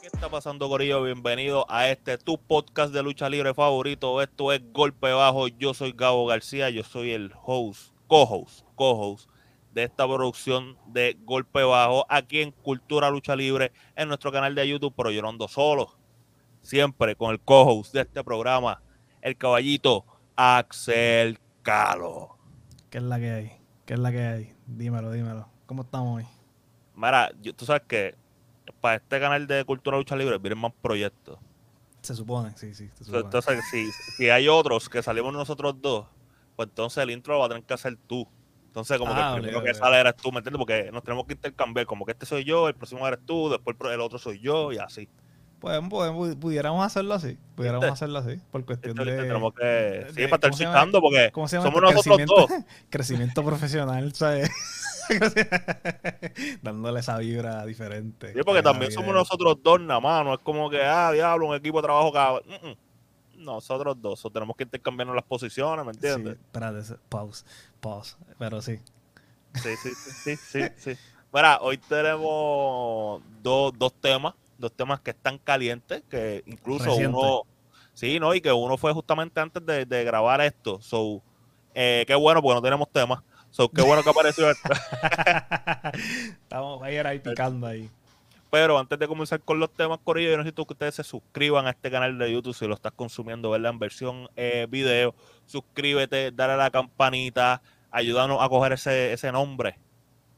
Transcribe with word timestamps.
¿Qué 0.00 0.06
está 0.06 0.28
pasando, 0.28 0.68
Corillo? 0.68 1.02
Bienvenido 1.02 1.66
a 1.68 1.88
este 1.88 2.16
tu 2.16 2.38
podcast 2.38 2.94
de 2.94 3.02
lucha 3.02 3.28
libre 3.28 3.54
favorito. 3.54 4.22
Esto 4.22 4.52
es 4.52 4.60
Golpe 4.72 5.10
Bajo. 5.10 5.48
Yo 5.48 5.74
soy 5.74 5.92
Gabo 5.96 6.26
García, 6.26 6.70
yo 6.70 6.84
soy 6.84 7.10
el 7.10 7.32
host, 7.44 7.92
co-host, 8.06 8.64
co-host 8.76 9.28
de 9.72 9.82
esta 9.82 10.06
producción 10.06 10.78
de 10.86 11.16
Golpe 11.24 11.64
Bajo 11.64 12.06
aquí 12.08 12.40
en 12.40 12.52
Cultura 12.52 13.10
Lucha 13.10 13.34
Libre 13.34 13.72
en 13.96 14.06
nuestro 14.06 14.30
canal 14.30 14.54
de 14.54 14.68
YouTube, 14.68 14.94
pero 14.96 15.10
yo 15.10 15.22
no 15.22 15.30
ando 15.30 15.48
solo. 15.48 15.96
Siempre 16.62 17.16
con 17.16 17.32
el 17.32 17.40
co-host 17.40 17.92
de 17.94 18.02
este 18.02 18.22
programa, 18.22 18.80
el 19.22 19.36
caballito 19.36 20.04
Axel 20.42 21.38
Calo. 21.60 22.38
¿Qué 22.88 22.96
es 22.96 23.04
la 23.04 23.18
que 23.20 23.30
hay? 23.30 23.52
¿Qué 23.84 23.92
es 23.92 24.00
la 24.00 24.10
que 24.10 24.22
hay? 24.22 24.54
Dímelo, 24.66 25.12
dímelo. 25.12 25.46
¿Cómo 25.66 25.82
estamos 25.82 26.16
hoy? 26.16 26.26
Mira, 26.96 27.30
yo- 27.42 27.54
tú 27.54 27.66
sabes 27.66 27.82
que 27.86 28.14
para 28.80 28.94
este 28.94 29.20
canal 29.20 29.46
de 29.46 29.66
Cultura 29.66 29.98
Lucha 29.98 30.16
Libre 30.16 30.38
vienen 30.38 30.58
más 30.58 30.72
proyectos. 30.80 31.38
Se 32.00 32.14
supone, 32.14 32.56
sí, 32.56 32.72
sí. 32.72 32.88
Se 32.94 33.04
supone. 33.04 33.24
Entonces, 33.24 33.62
si, 33.70 33.92
si 34.16 34.30
hay 34.30 34.48
otros 34.48 34.88
que 34.88 35.02
salimos 35.02 35.30
nosotros 35.34 35.74
dos, 35.78 36.06
pues 36.56 36.70
entonces 36.70 37.02
el 37.02 37.10
intro 37.10 37.34
lo 37.34 37.40
va 37.40 37.44
a 37.44 37.48
tener 37.50 37.64
que 37.64 37.74
hacer 37.74 37.98
tú. 38.06 38.26
Entonces, 38.68 38.96
como 38.96 39.14
que 39.14 39.20
Ah, 39.20 39.34
el 39.36 39.42
primero 39.42 39.62
que 39.62 39.74
sale 39.74 40.00
eres 40.00 40.16
tú, 40.16 40.32
¿me 40.32 40.38
entiendes? 40.38 40.58
Porque 40.58 40.90
nos 40.90 41.04
tenemos 41.04 41.26
que 41.26 41.34
intercambiar, 41.34 41.84
como 41.84 42.06
que 42.06 42.12
este 42.12 42.24
soy 42.24 42.44
yo, 42.44 42.66
el 42.66 42.74
próximo 42.74 43.06
eres 43.06 43.20
tú, 43.26 43.50
después 43.50 43.76
el 43.92 44.00
otro 44.00 44.18
soy 44.18 44.40
yo 44.40 44.72
y 44.72 44.78
así. 44.78 45.06
Podemos- 45.60 45.90
podemos- 45.90 46.36
pudiéramos 46.36 46.84
hacerlo 46.84 47.14
así. 47.14 47.36
Pudiéramos 47.54 47.82
¿Viste? 47.84 47.92
hacerlo 47.92 48.18
así. 48.20 48.40
Por 48.50 48.64
cuestión 48.64 48.92
Entonces, 48.92 49.16
de. 49.16 49.22
tenemos 49.24 49.52
que, 49.54 49.64
de- 49.64 50.06
sí, 50.14 50.22
para 50.24 50.36
estar 50.36 50.54
citando, 50.54 51.00
porque 51.00 51.30
¿Cómo 51.32 51.46
se 51.48 51.56
llama 51.58 51.70
somos 51.70 51.82
nosotros 51.94 52.26
dos. 52.26 52.50
Crecimiento- 52.88 53.44
profesional, 53.44 54.12
¿sabes? 54.14 54.50
Dándole 56.62 57.00
esa 57.00 57.18
vibra 57.18 57.64
diferente. 57.66 58.32
Sí, 58.32 58.40
porque 58.44 58.62
también 58.62 58.90
somos 58.92 59.14
nosotros 59.14 59.56
dos 59.62 59.80
nada 59.80 60.00
más, 60.00 60.24
no 60.24 60.34
es 60.34 60.40
como 60.40 60.70
que, 60.70 60.82
ah, 60.82 61.10
diablo, 61.12 61.46
un 61.48 61.56
equipo 61.56 61.78
de 61.78 61.86
trabajo 61.86 62.12
cada... 62.12 62.40
Mm, 62.40 62.68
mm. 62.68 62.76
Nosotros 63.44 63.96
dos, 64.00 64.22
o 64.26 64.30
tenemos 64.30 64.54
que 64.54 64.64
intercambiarnos 64.64 65.16
las 65.16 65.24
posiciones, 65.24 65.84
¿me 65.86 65.94
Sí, 65.94 65.98
entiendes? 66.02 66.34
espérate, 66.34 66.82
se- 66.84 66.96
pause, 67.08 67.44
pause. 67.80 68.16
Pero 68.38 68.60
sí. 68.60 68.78
Sí, 69.54 69.70
sí, 69.82 69.90
sí, 69.94 70.36
sí, 70.36 70.36
sí, 70.36 70.68
sí. 70.94 71.00
Mira, 71.32 71.58
hoy 71.62 71.78
tenemos 71.78 73.22
dos, 73.42 73.72
dos 73.78 73.94
temas, 73.94 74.34
dos 74.60 74.72
temas 74.72 75.00
que 75.00 75.10
están 75.10 75.38
calientes, 75.38 76.02
que 76.08 76.42
incluso 76.46 76.84
Reciente. 76.84 77.08
uno, 77.08 77.42
sí, 77.94 78.20
¿no? 78.20 78.34
Y 78.34 78.40
que 78.40 78.52
uno 78.52 78.76
fue 78.76 78.92
justamente 78.92 79.40
antes 79.40 79.64
de, 79.64 79.86
de 79.86 80.04
grabar 80.04 80.40
esto. 80.40 80.80
So, 80.80 81.22
eh, 81.74 82.04
qué 82.06 82.14
bueno, 82.14 82.42
porque 82.42 82.54
no 82.54 82.62
tenemos 82.62 82.90
temas. 82.90 83.22
So, 83.50 83.68
qué 83.68 83.82
bueno 83.82 84.02
que 84.02 84.10
apareció 84.10 84.50
esto. 84.50 84.68
Estamos 86.42 86.82
ahí, 86.82 86.96
era 86.96 87.10
ahí 87.10 87.18
picando 87.18 87.66
ahí. 87.66 87.90
Pero 88.50 88.78
antes 88.78 88.98
de 88.98 89.06
comenzar 89.06 89.40
con 89.40 89.60
los 89.60 89.72
temas, 89.72 90.00
Corillo, 90.02 90.30
yo 90.30 90.36
necesito 90.36 90.66
que 90.66 90.72
ustedes 90.72 90.96
se 90.96 91.04
suscriban 91.04 91.66
a 91.66 91.70
este 91.70 91.90
canal 91.90 92.18
de 92.18 92.32
YouTube 92.32 92.54
si 92.54 92.66
lo 92.66 92.74
estás 92.74 92.92
consumiendo, 92.92 93.50
¿verdad? 93.50 93.72
En 93.72 93.78
versión 93.78 94.28
eh, 94.36 94.66
video. 94.68 95.14
Suscríbete, 95.46 96.32
dale 96.32 96.54
a 96.54 96.56
la 96.56 96.70
campanita, 96.70 97.62
ayúdanos 97.92 98.38
a 98.40 98.48
coger 98.48 98.72
ese, 98.72 99.12
ese 99.12 99.30
nombre 99.30 99.78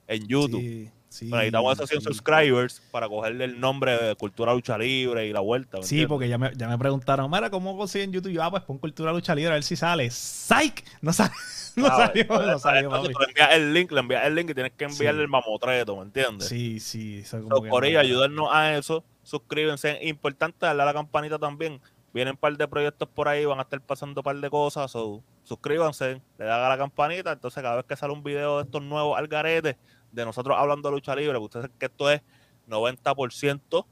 en 0.06 0.27
YouTube. 0.28 0.61
Sí, 0.61 0.91
sí, 1.12 1.28
Bueno, 1.28 1.36
necesitamos 1.38 1.72
esos 1.74 1.88
100 1.91 2.00
sí. 2.00 2.06
subscribers 2.08 2.82
para 2.91 3.08
cogerle 3.08 3.44
el 3.44 3.60
nombre 3.60 3.96
de 3.96 4.16
Cultura 4.16 4.52
Lucha 4.55 4.77
Libre 4.78 5.27
y 5.27 5.32
la 5.32 5.41
vuelta. 5.41 5.78
¿me 5.78 5.82
Sí, 5.84 5.96
entiendes? 5.96 6.08
porque 6.08 6.28
ya 6.28 6.38
me, 6.38 6.52
ya 6.56 6.69
me 6.69 6.78
preguntaron, 6.78 7.30
mira, 7.30 7.50
¿cómo 7.50 7.77
consiguen 7.77 8.12
YouTube? 8.12 8.32
Yo, 8.32 8.42
ah, 8.42 8.50
pues 8.50 8.62
pon 8.64 8.78
Cultura 8.78 9.12
Lucha 9.12 9.34
Libre 9.34 9.50
a 9.52 9.54
ver 9.54 9.62
si 9.62 9.77
sale. 9.77 10.10
¡Psych! 10.10 10.84
No, 11.00 11.12
sale, 11.12 11.30
no 11.77 11.86
¿sabes? 11.88 12.06
salió, 12.27 12.27
no 12.46 12.58
salió, 12.58 12.80
Entonces, 12.88 13.12
papi. 13.12 13.12
tú 13.14 13.19
le 13.20 13.27
envías 13.28 13.52
el 13.52 13.74
link, 13.74 13.92
le 13.92 14.00
envías 14.00 14.24
el 14.27 14.34
link 14.34 14.50
y 14.50 14.54
tienes 14.54 14.72
que 14.72 14.84
enviarle 14.84 15.20
Sí. 15.20 15.22
el 15.25 15.28
mamotreto, 15.28 15.97
¿me 15.97 16.03
entiendes? 16.03 16.48
Sí, 16.48 16.81
sí. 16.81 17.19
Eso 17.20 17.41
como 17.42 17.56
So, 17.56 17.62
que 17.62 17.69
por 17.69 17.84
ello, 17.84 18.00
ayúdennos 18.00 18.48
a 18.50 18.76
eso. 18.76 19.04
Suscríbanse. 19.22 19.98
Importante 20.03 20.66
darle 20.66 20.82
a 20.82 20.87
la 20.87 20.92
campanita 20.94 21.38
también. 21.38 21.81
Vienen 22.14 22.32
un 22.32 22.37
par 22.38 22.54
de 22.56 22.69
proyectos 22.69 23.08
por 23.08 23.26
ahí, 23.26 23.47
van 23.47 23.58
a 23.58 23.62
estar 23.62 23.81
pasando 23.81 24.20
un 24.20 24.25
par 24.25 24.37
de 24.37 24.50
cosas. 24.50 24.91
So, 24.91 25.22
suscríbanse, 25.44 26.20
le 26.38 26.44
dan 26.44 26.60
a 26.60 26.69
la 26.69 26.76
campanita. 26.76 27.32
Entonces, 27.32 27.62
cada 27.62 27.76
vez 27.76 27.84
que 27.87 27.97
sale 27.97 28.12
un 28.12 28.22
video 28.22 28.58
de 28.58 28.64
estos 28.64 28.82
nuevos 28.82 29.16
algaretes, 29.19 29.76
de 30.12 30.25
nosotros 30.25 30.56
hablando 30.59 30.89
de 30.89 30.95
lucha 30.95 31.17
libre, 31.17 31.39
ustedes 31.39 31.65
saben 31.65 31.78
que 31.78 31.87
esto 31.87 32.11
es 32.11 32.23
90% 32.69 33.87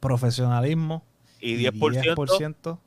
Profesionalismo 0.00 1.02
y 1.40 1.56
10%. 1.64 2.14
10% 2.14 2.78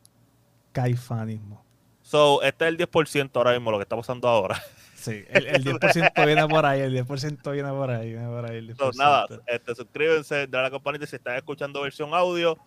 caifanismo. 0.71 1.63
So, 2.03 2.41
este 2.43 2.65
es 2.65 2.69
el 2.69 2.77
10% 2.77 3.31
ahora 3.33 3.53
mismo, 3.53 3.71
lo 3.71 3.77
que 3.77 3.83
está 3.83 3.95
pasando 3.95 4.27
ahora. 4.27 4.61
Sí, 4.97 5.23
el, 5.29 5.45
el 5.45 5.63
10% 5.63 6.25
viene 6.25 6.47
por 6.47 6.65
ahí, 6.65 6.81
el 6.81 6.91
10% 6.91 7.51
viene 7.51 7.69
por 7.69 7.89
ahí, 7.91 8.09
viene 8.09 8.27
por 8.27 8.43
ahí. 8.49 8.57
El 8.57 8.75
10%. 8.75 8.77
So, 8.77 8.91
nada, 8.97 9.27
este, 9.45 9.75
suscríbanse, 9.75 10.47
dale 10.47 10.57
a 10.57 10.61
la 10.63 10.71
campanita 10.71 11.05
si 11.05 11.15
estás 11.15 11.37
escuchando 11.37 11.81
versión 11.81 12.13
audio. 12.15 12.57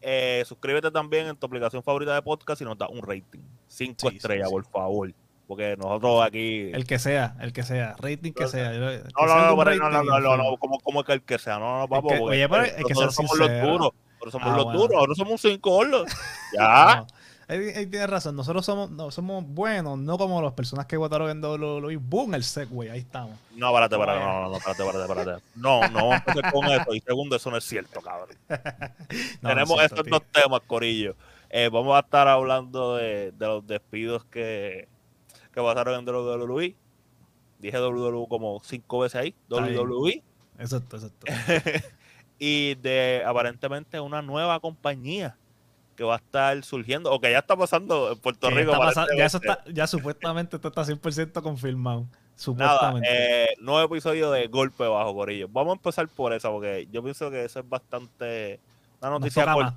Eh, 0.00 0.44
suscríbete 0.46 0.90
también 0.90 1.26
en 1.26 1.36
tu 1.36 1.46
aplicación 1.46 1.82
favorita 1.82 2.14
de 2.14 2.22
podcast 2.22 2.60
y 2.60 2.64
nos 2.66 2.76
da 2.78 2.88
un 2.88 3.00
rating. 3.02 3.40
Cinco 3.66 4.02
Sí, 4.02 4.10
sí, 4.10 4.16
estrellas, 4.18 4.48
sí. 4.48 4.52
por 4.52 4.66
favor. 4.66 5.12
Porque 5.48 5.76
nosotros 5.78 6.22
aquí. 6.24 6.70
El 6.72 6.86
que 6.86 6.98
sea, 7.00 7.34
el 7.40 7.52
que 7.52 7.62
sea, 7.64 7.96
rating 7.98 8.32
que 8.32 8.46
sea. 8.46 8.70
que 8.70 8.78
no, 8.78 9.26
no, 9.26 9.56
no, 9.56 9.64
no, 9.64 9.90
no, 9.90 10.02
no, 10.04 10.20
no, 10.20 10.36
no, 10.36 10.56
como, 10.58 10.78
como 10.80 11.02
que 11.02 11.14
el 11.14 11.22
que 11.22 11.38
sea, 11.38 11.58
no, 11.58 11.80
no, 11.80 11.88
papo, 11.88 12.08
oye, 12.22 12.46
pero 12.48 12.64
que 12.86 12.94
somos 12.94 13.16
los 13.16 13.48
sincero. 13.48 13.66
duros, 13.72 13.92
nosotros 14.20 14.32
somos 14.32 14.48
Ah, 14.48 14.56
los 14.56 14.64
bueno. 14.66 14.78
duros, 14.78 14.94
nosotros 14.94 15.16
somos 15.18 15.40
cinco 15.40 15.70
gordos. 15.70 16.12
Ya, 16.56 16.96
No, 17.48 17.54
él, 17.54 17.62
él 17.76 17.90
tiene 17.90 18.06
razón. 18.06 18.36
Nosotros 18.36 18.66
somos, 18.66 18.90
no, 18.90 19.10
somos 19.10 19.42
buenos, 19.46 19.98
no 19.98 20.18
como 20.18 20.42
las 20.42 20.52
personas 20.52 20.84
que 20.84 20.98
votaron 20.98 21.30
en 21.30 21.42
WWE. 21.42 21.96
Boom, 21.96 22.34
el 22.34 22.44
Segway, 22.44 22.90
ahí 22.90 22.98
estamos. 23.00 23.34
no, 23.56 23.68
espérate, 23.68 23.94
espérate, 23.94 24.20
no, 24.20 24.42
no, 24.42 24.48
no, 24.50 24.56
espérate, 24.58 24.82
espérate, 24.84 25.12
espérate. 25.12 25.42
No, 25.54 25.80
no 25.88 26.08
vamos 26.08 26.12
a 26.12 26.16
empezar 26.30 26.52
con 26.52 26.64
eso. 26.70 26.94
Y 26.94 27.00
segundo, 27.00 27.36
eso 27.36 27.50
no 27.50 27.56
es 27.56 27.64
cierto, 27.64 28.02
cabrón. 28.02 28.36
No, 29.40 29.48
Tenemos 29.48 29.76
no 29.78 29.82
es 29.82 29.88
cierto, 29.88 29.94
estos 29.94 30.04
tío. 30.04 30.10
dos 30.12 30.22
temas, 30.30 30.60
Corillo. 30.66 31.16
Eh, 31.48 31.70
vamos 31.72 31.96
a 31.96 32.00
estar 32.00 32.28
hablando 32.28 32.96
de, 32.96 33.32
de 33.32 33.46
los 33.46 33.66
despidos 33.66 34.26
que, 34.26 34.86
que 35.52 35.60
pasaron 35.60 35.98
en 36.00 36.08
WWE. 36.14 36.74
Dije 37.58 37.80
WWE 37.80 38.28
como 38.28 38.60
cinco 38.64 39.00
veces 39.00 39.20
ahí. 39.20 39.34
WWE. 39.50 40.22
Exacto, 40.58 40.96
exacto. 40.96 41.26
Y 42.40 42.76
de 42.76 43.24
aparentemente 43.26 43.98
una 43.98 44.22
nueva 44.22 44.60
compañía 44.60 45.36
que 45.96 46.04
va 46.04 46.14
a 46.14 46.18
estar 46.18 46.62
surgiendo, 46.62 47.10
o 47.12 47.20
que 47.20 47.32
ya 47.32 47.38
está 47.40 47.56
pasando 47.56 48.12
en 48.12 48.18
Puerto 48.20 48.48
Rico. 48.50 48.70
pasando- 48.78 49.12
ya, 49.16 49.24
eso 49.24 49.38
aparentemente. 49.38 49.70
está, 49.72 49.74
ya 49.74 49.86
supuestamente 49.88 50.54
esto 50.56 50.68
está 50.68 50.84
100% 50.84 51.42
confirmado. 51.42 52.02
Nada, 52.02 52.12
Supuestamente. 52.36 53.08
eh, 53.10 53.48
nuevo 53.60 53.92
episodio 53.92 54.30
de 54.30 54.46
Golpe 54.46 54.86
Bajo, 54.86 55.12
Corillo. 55.12 55.48
Vamos 55.50 55.72
a 55.72 55.76
empezar 55.78 56.06
por 56.06 56.32
esa, 56.32 56.50
porque 56.50 56.86
yo 56.92 57.02
pienso 57.02 57.28
que 57.32 57.44
eso 57.44 57.58
es 57.58 57.68
bastante 57.68 58.60
una 59.00 59.10
Nos 59.10 59.20
noticia 59.20 59.44
más. 59.44 59.74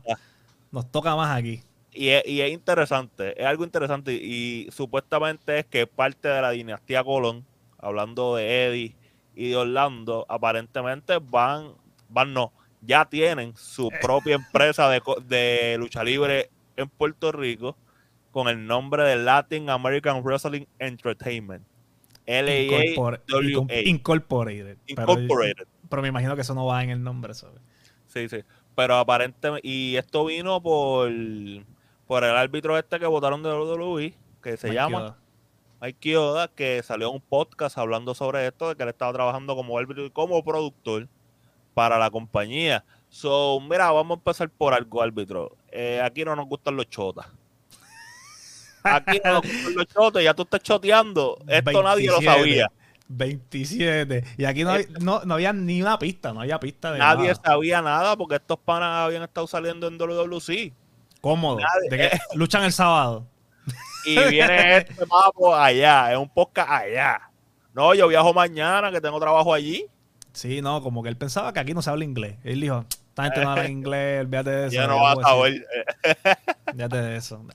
Nos 0.72 0.92
toca 0.92 1.16
más 1.16 1.36
aquí. 1.36 1.64
Y 1.94 2.10
es, 2.10 2.26
y 2.26 2.42
es 2.42 2.52
interesante, 2.52 3.40
es 3.40 3.46
algo 3.46 3.64
interesante 3.66 4.14
y, 4.14 4.68
supuestamente 4.72 5.60
es 5.60 5.66
que 5.66 5.88
parte 5.88 6.28
de 6.30 6.42
la 6.42 6.52
dinastía 6.52 7.04
Colón, 7.04 7.46
hablando 7.80 8.36
de 8.36 8.66
Eddie 8.68 8.96
y 9.36 9.50
de 9.50 9.56
Orlando, 9.58 10.26
aparentemente 10.30 11.18
van, 11.22 11.74
van 12.10 12.34
no, 12.34 12.54
ya 12.82 13.04
tienen 13.06 13.54
su 13.58 13.88
Eh. 13.88 14.00
propia 14.02 14.36
empresa 14.36 14.90
de, 14.90 15.02
de 15.28 15.76
lucha 15.78 16.04
libre 16.04 16.50
en 16.78 16.88
Puerto 16.90 17.32
Rico 17.34 17.76
con 18.32 18.48
el 18.48 18.66
nombre 18.66 19.04
de 19.04 19.18
Latin 19.18 19.70
American 19.70 20.24
Wrestling 20.24 20.66
Entertainment. 20.80 21.66
Incorpor- 22.26 23.22
incom- 23.28 23.68
LAAWA. 23.70 23.82
Incorporated. 23.90 24.78
Pero- 24.96 25.12
Incorporated. 25.14 25.68
Pero, 25.90 26.02
me 26.02 26.08
imagino 26.08 26.36
que 26.36 26.42
eso 26.42 26.56
no 26.56 26.66
va 26.68 26.82
en 26.84 26.92
el 26.92 27.04
nombre, 27.04 27.34
¿sabes? 27.34 27.60
Sí, 28.08 28.30
sí. 28.30 28.38
Pero 28.76 28.96
aparentemente, 28.96 29.68
y 29.68 29.98
esto 29.98 30.24
vino 30.24 30.62
por, 30.64 31.12
por 32.12 32.26
el 32.26 32.36
árbitro 32.36 32.78
este 32.78 33.00
que 33.00 33.06
votaron 33.06 33.42
de 33.42 33.50
WWE, 33.54 34.14
que 34.44 34.58
se 34.58 34.68
Mike 34.68 34.76
llama 34.76 35.16
Kyoda. 36.02 36.28
Mike 36.44 36.52
que 36.58 36.84
salió 36.84 37.10
un 37.10 37.22
podcast 37.22 37.78
hablando 37.78 38.14
sobre 38.14 38.46
esto, 38.46 38.68
de 38.68 38.76
que 38.76 38.84
él 38.84 38.90
estaba 38.90 39.14
trabajando 39.14 39.56
como 39.56 39.78
árbitro 39.78 40.06
y 40.06 40.10
como 40.10 40.44
productor 40.44 41.08
para 41.74 41.98
la 41.98 42.12
compañía. 42.12 42.84
So, 43.08 43.62
mira, 43.62 43.90
vamos 43.94 44.18
a 44.18 44.20
empezar 44.20 44.50
por 44.50 44.74
algo, 44.74 45.02
árbitro. 45.02 45.56
Eh, 45.72 46.02
aquí 46.04 46.26
no 46.26 46.36
nos 46.36 46.48
gustan 46.48 46.76
los 46.76 46.90
chotas. 46.90 47.28
Aquí 48.84 49.22
no 49.24 49.36
nos 49.36 49.44
gustan 49.44 49.76
los 49.76 49.88
chotas, 49.88 50.22
ya 50.22 50.34
tú 50.34 50.42
estás 50.42 50.62
choteando. 50.64 51.38
Esto 51.48 51.82
nadie 51.82 52.08
lo 52.08 52.20
27. 52.20 52.26
sabía. 52.26 52.72
27. 53.08 54.24
Y 54.38 54.44
aquí 54.44 54.66
no, 54.66 54.72
hay- 54.72 54.88
no, 55.00 55.22
no 55.24 55.36
había 55.36 55.54
ni 55.54 55.82
una 55.82 55.98
pista, 55.98 56.34
no 56.34 56.42
había 56.42 56.60
pista 56.60 56.92
de 56.92 57.00
Nadie 57.00 57.30
nada. 57.30 57.42
sabía 57.42 57.82
nada 57.82 58.18
porque 58.18 58.36
estos 58.36 58.60
panas 58.60 59.06
habían 59.06 59.24
estado 59.24 59.48
saliendo 59.48 59.88
en 59.88 59.98
WWC. 59.98 60.74
Cómodo. 61.22 61.60
nadie- 61.60 61.90
De 61.90 61.98
que 61.98 62.20
luchan 62.36 62.64
el 62.64 62.72
sábado. 62.74 63.28
Y 64.06 64.18
viene 64.30 64.78
este 64.78 65.06
papo 65.06 65.56
allá, 65.56 66.12
es 66.12 66.18
un 66.18 66.28
podcast 66.30 66.70
allá. 66.70 67.22
No, 67.74 67.94
yo 67.94 68.08
viajo 68.08 68.34
mañana, 68.34 68.92
que 68.92 69.00
tengo 69.00 69.20
trabajo 69.20 69.54
allí. 69.54 69.86
Sí, 70.34 70.62
no, 70.62 70.82
como 70.82 71.04
que 71.04 71.10
él 71.10 71.18
pensaba 71.18 71.54
que 71.54 71.60
aquí 71.60 71.74
no 71.74 71.82
se 71.82 71.90
habla 71.92 72.04
inglés. 72.04 72.38
Él 72.44 72.60
dijo, 72.62 72.86
esta 72.90 73.24
gente 73.26 73.44
no 73.44 73.52
habla 73.52 73.68
inglés, 73.70 74.22
olvídate 74.22 74.50
de 74.50 74.68
eso. 74.68 74.76
Ya 74.76 74.88
no 74.88 75.02
vas 75.02 75.18
a 75.24 75.36
ver. 75.36 75.66
Olvídate 76.68 76.98
de 76.98 77.16
eso. 77.18 77.46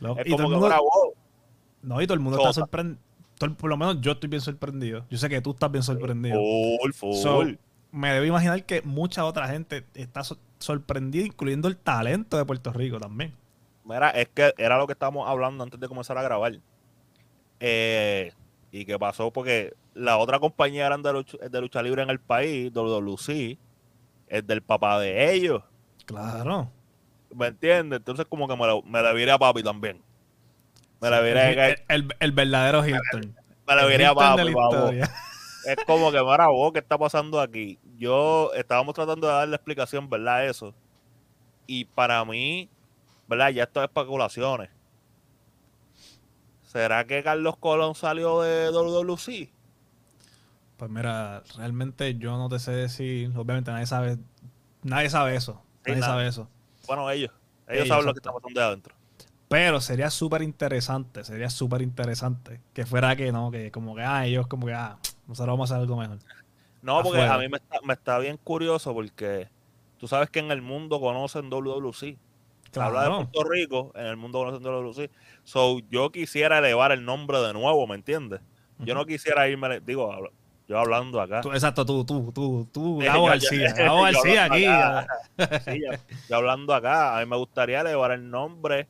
Lo- 0.00 0.16
Es 0.18 0.26
y 0.26 0.30
todo 0.30 0.44
como 0.44 0.48
el 0.48 0.62
que 0.62 0.76
mundo- 0.76 0.90
wow, 0.92 1.14
No, 1.82 2.00
y 2.02 2.06
todo 2.06 2.14
el 2.14 2.20
mundo 2.20 2.38
está 2.38 2.52
sorprendido. 2.52 3.00
Por 3.58 3.68
lo 3.68 3.76
menos 3.76 4.00
yo 4.00 4.12
estoy 4.12 4.28
bien 4.30 4.40
sorprendido. 4.40 5.04
Yo 5.10 5.18
sé 5.18 5.28
que 5.28 5.40
tú 5.40 5.50
estás 5.50 5.70
bien 5.70 5.82
sorprendido. 5.82 6.36
Full, 6.36 6.92
full. 6.92 7.14
So, 7.16 7.42
me 7.90 8.12
debo 8.12 8.24
imaginar 8.26 8.64
que 8.64 8.80
mucha 8.82 9.24
otra 9.24 9.48
gente 9.48 9.84
está 9.94 10.22
so- 10.24 10.38
sorprendida, 10.64 11.24
incluyendo 11.24 11.68
el 11.68 11.76
talento 11.76 12.36
de 12.36 12.44
Puerto 12.44 12.72
Rico 12.72 12.98
también. 12.98 13.32
Mira, 13.84 14.10
es 14.10 14.28
que 14.28 14.54
era 14.58 14.78
lo 14.78 14.86
que 14.86 14.94
estábamos 14.94 15.28
hablando 15.28 15.62
antes 15.64 15.78
de 15.78 15.88
comenzar 15.88 16.16
a 16.18 16.22
grabar. 16.22 16.58
Eh, 17.60 18.32
¿Y 18.72 18.84
qué 18.84 18.98
pasó? 18.98 19.30
Porque 19.30 19.72
la 19.94 20.16
otra 20.18 20.38
compañía 20.40 20.86
grande 20.86 21.08
de 21.08 21.12
lucha, 21.12 21.36
de 21.38 21.60
lucha 21.60 21.82
libre 21.82 22.02
en 22.02 22.10
el 22.10 22.18
país, 22.18 22.72
WWC, 22.72 23.58
es 24.28 24.46
del 24.46 24.62
papá 24.62 24.98
de 24.98 25.32
ellos. 25.32 25.62
Claro. 26.06 26.70
¿Me 27.34 27.46
entiendes? 27.48 27.98
Entonces 27.98 28.26
como 28.28 28.48
que 28.48 28.56
me, 28.56 28.66
la- 28.66 28.80
me 28.84 29.02
la 29.02 29.12
viré 29.12 29.30
a 29.32 29.38
papi 29.38 29.62
también. 29.62 30.00
Me 31.00 31.10
la 31.10 31.20
viré, 31.20 31.52
el, 31.52 31.58
el- 31.58 31.84
el- 31.88 32.16
el 32.18 32.32
verdadero 32.32 32.84
Hilton. 32.86 33.36
me 33.66 33.74
la 33.74 33.82
El 33.82 33.88
viré 33.90 34.06
a 34.06 34.14
papi. 34.14 34.42
Es 35.66 35.76
como 35.86 36.10
que, 36.12 36.20
mira, 36.22 36.48
vos, 36.48 36.72
¿qué 36.72 36.80
está 36.80 36.98
pasando 36.98 37.40
aquí? 37.40 37.78
Yo 38.04 38.52
estábamos 38.52 38.94
tratando 38.94 39.26
de 39.26 39.32
darle 39.32 39.56
explicación, 39.56 40.10
¿verdad? 40.10 40.36
a 40.36 40.44
Eso. 40.44 40.74
Y 41.66 41.86
para 41.86 42.22
mí, 42.26 42.68
¿verdad? 43.26 43.48
Ya 43.48 43.62
esto 43.62 43.80
es 43.82 43.88
especulaciones. 43.88 44.68
¿Será 46.64 47.06
que 47.06 47.22
Carlos 47.22 47.56
Colón 47.56 47.94
salió 47.94 48.42
de 48.42 48.70
WWC? 48.70 49.48
Pues 50.76 50.90
mira, 50.90 51.42
realmente 51.56 52.14
yo 52.16 52.36
no 52.36 52.50
te 52.50 52.58
sé 52.58 52.72
decir. 52.72 53.32
Obviamente 53.34 53.70
nadie 53.70 53.86
sabe. 53.86 54.18
Nadie 54.82 55.08
sabe 55.08 55.36
eso. 55.36 55.62
Sí, 55.82 55.92
Nadie 55.92 56.00
nada. 56.02 56.12
sabe 56.12 56.28
eso. 56.28 56.46
Bueno, 56.86 57.10
ellos. 57.10 57.30
Ellos, 57.66 57.84
Ellos, 57.84 57.88
saben 57.88 58.04
lo 58.04 58.12
que 58.12 58.18
está 58.18 58.32
pasando 58.32 58.60
de 58.60 58.66
adentro. 58.66 58.94
Pero 59.48 59.80
sería 59.80 60.10
súper 60.10 60.42
interesante, 60.42 61.24
sería 61.24 61.48
súper 61.48 61.80
interesante 61.80 62.60
que 62.74 62.84
fuera 62.84 63.16
que 63.16 63.32
no, 63.32 63.50
que 63.50 63.70
como 63.70 63.94
que, 63.94 64.02
ah, 64.02 64.26
ellos 64.26 64.46
como 64.46 64.66
que, 64.66 64.74
ah, 64.74 64.98
nosotros 65.26 65.54
vamos 65.54 65.70
a 65.70 65.74
hacer 65.76 65.82
algo 65.82 65.96
mejor. 65.96 66.18
No, 66.84 67.02
porque 67.02 67.18
Afuera. 67.18 67.34
a 67.34 67.38
mí 67.38 67.48
me 67.48 67.56
está, 67.56 67.80
me 67.82 67.92
está 67.94 68.18
bien 68.18 68.36
curioso 68.36 68.92
porque 68.92 69.48
tú 69.98 70.06
sabes 70.06 70.28
que 70.30 70.38
en 70.40 70.50
el 70.50 70.60
mundo 70.62 71.00
conocen 71.00 71.48
WWC. 71.50 72.16
Se 72.70 72.80
habla 72.80 73.02
de 73.02 73.06
Claro. 73.08 73.28
Puerto 73.30 73.44
Rico, 73.50 73.92
en 73.94 74.06
el 74.06 74.16
mundo 74.16 74.38
conocen 74.40 74.62
WWC. 74.62 75.10
So, 75.44 75.78
yo 75.90 76.10
quisiera 76.12 76.58
elevar 76.58 76.92
el 76.92 77.04
nombre 77.04 77.38
de 77.40 77.52
nuevo, 77.54 77.86
¿me 77.86 77.94
entiendes? 77.94 78.40
Yo 78.80 78.94
no 78.94 79.06
quisiera 79.06 79.48
irme, 79.48 79.80
digo, 79.80 80.12
yo 80.68 80.78
hablando 80.78 81.20
acá. 81.20 81.40
Tú- 81.40 81.52
exacto, 81.52 81.86
tú, 81.86 82.04
tú, 82.04 82.32
tú, 82.34 82.68
tú, 82.72 82.98
Sí, 83.00 83.06
Gabo 83.06 83.26
yo- 83.26 83.30
García, 83.30 83.68
yo- 83.78 83.84
Gabo 83.84 83.96
yo 83.98 84.02
García 84.22 84.44
aquí. 84.44 84.64
acá. 84.66 85.60
Sí, 85.60 85.80
ya 86.28 86.36
hablando 86.36 86.74
acá, 86.74 87.16
a 87.16 87.20
mí 87.20 87.30
me 87.30 87.36
gustaría 87.36 87.80
elevar 87.80 88.10
el 88.12 88.28
nombre 88.28 88.88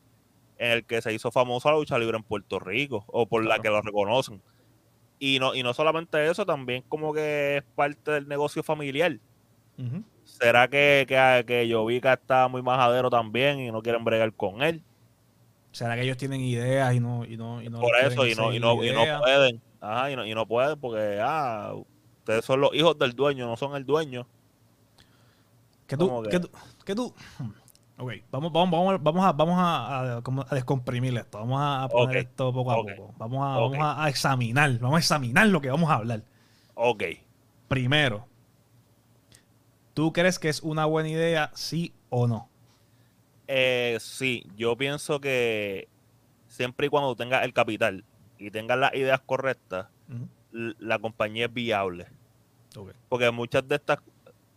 en 0.58 0.70
el 0.70 0.84
que 0.84 1.02
se 1.02 1.12
hizo 1.12 1.30
famosa 1.30 1.70
la 1.70 1.76
lucha 1.76 1.98
libre 1.98 2.16
en 2.16 2.22
Puerto 2.22 2.58
Rico, 2.58 3.04
o 3.08 3.26
por 3.26 3.42
la 3.42 3.56
Claro. 3.58 3.62
que 3.62 3.68
lo 3.70 3.82
reconocen. 3.82 4.42
Y 5.26 5.38
no, 5.38 5.54
y 5.54 5.62
no 5.62 5.72
solamente 5.72 6.28
eso, 6.28 6.44
también 6.44 6.84
como 6.86 7.14
que 7.14 7.56
es 7.56 7.62
parte 7.74 8.10
del 8.10 8.28
negocio 8.28 8.62
familiar. 8.62 9.18
¿Será 10.22 10.68
que, 10.68 11.06
que, 11.08 11.44
que 11.46 11.72
Jovica 11.72 12.12
está 12.12 12.46
muy 12.46 12.60
majadero 12.60 13.08
también 13.08 13.58
y 13.58 13.72
no 13.72 13.80
quieren 13.80 14.04
bregar 14.04 14.34
con 14.34 14.60
él? 14.60 14.82
¿Será 15.72 15.94
que 15.94 16.02
ellos 16.02 16.18
tienen 16.18 16.42
ideas 16.42 16.94
y 16.94 17.00
no, 17.00 17.24
y 17.24 17.38
no, 17.38 17.62
y 17.62 17.70
no 17.70 17.80
Por 17.80 17.96
eso, 17.96 18.26
y 18.26 18.34
no, 18.34 18.52
y 18.52 18.60
no, 18.60 18.84
y 18.84 18.92
no 18.92 19.02
pueden. 19.18 19.62
Ajá, 19.80 20.10
y 20.10 20.16
no, 20.16 20.26
y 20.26 20.34
no 20.34 20.46
pueden 20.46 20.78
porque, 20.78 21.18
ah, 21.22 21.72
ustedes 22.18 22.44
son 22.44 22.60
los 22.60 22.74
hijos 22.74 22.98
del 22.98 23.12
dueño, 23.12 23.46
no 23.46 23.56
son 23.56 23.76
el 23.76 23.86
dueño. 23.86 24.26
¿Qué 25.86 25.96
tú, 25.96 26.06
¿Cómo 26.06 26.22
que? 26.22 26.38
tú, 26.38 26.50
tú- 26.94 27.14
hmm. 27.38 27.50
Ok, 27.96 28.12
vamos, 28.30 28.52
vamos, 28.52 28.70
vamos, 28.70 29.02
vamos 29.02 29.24
a, 29.24 29.32
vamos 29.32 29.56
a, 29.58 30.16
a- 30.16 30.54
descomprimir 30.54 31.16
esto. 31.16 31.38
Vamos 31.38 31.60
a 31.60 31.88
poner 31.88 32.16
esto 32.18 32.52
poco 32.52 32.72
a 32.72 32.76
poco. 32.76 33.14
Vamos, 33.18 33.44
a, 33.44 33.58
vamos 33.58 33.78
a, 33.80 34.08
examinar. 34.08 34.78
Vamos 34.78 34.96
a 34.96 34.98
examinar 34.98 35.46
lo 35.46 35.60
que 35.60 35.70
vamos 35.70 35.88
a 35.90 35.94
hablar. 35.94 36.22
Ok. 36.74 37.04
Primero, 37.68 38.26
¿tú 39.94 40.12
crees 40.12 40.38
que 40.40 40.48
es 40.48 40.60
una 40.60 40.86
buena 40.86 41.08
idea, 41.08 41.50
sí 41.54 41.92
o 42.10 42.26
no? 42.26 42.48
Eh, 43.46 43.98
sí, 44.00 44.44
yo 44.56 44.76
pienso 44.76 45.20
que 45.20 45.88
siempre 46.48 46.88
y 46.88 46.90
cuando 46.90 47.14
tengas 47.14 47.44
el 47.44 47.52
capital 47.52 48.04
y 48.38 48.50
tengas 48.50 48.78
las 48.78 48.94
ideas 48.94 49.20
correctas, 49.24 49.86
la 50.52 50.98
compañía 50.98 51.46
es 51.46 51.52
viable. 51.52 52.06
Porque 53.08 53.30
muchas 53.30 53.66
de 53.68 53.76
estas, 53.76 53.98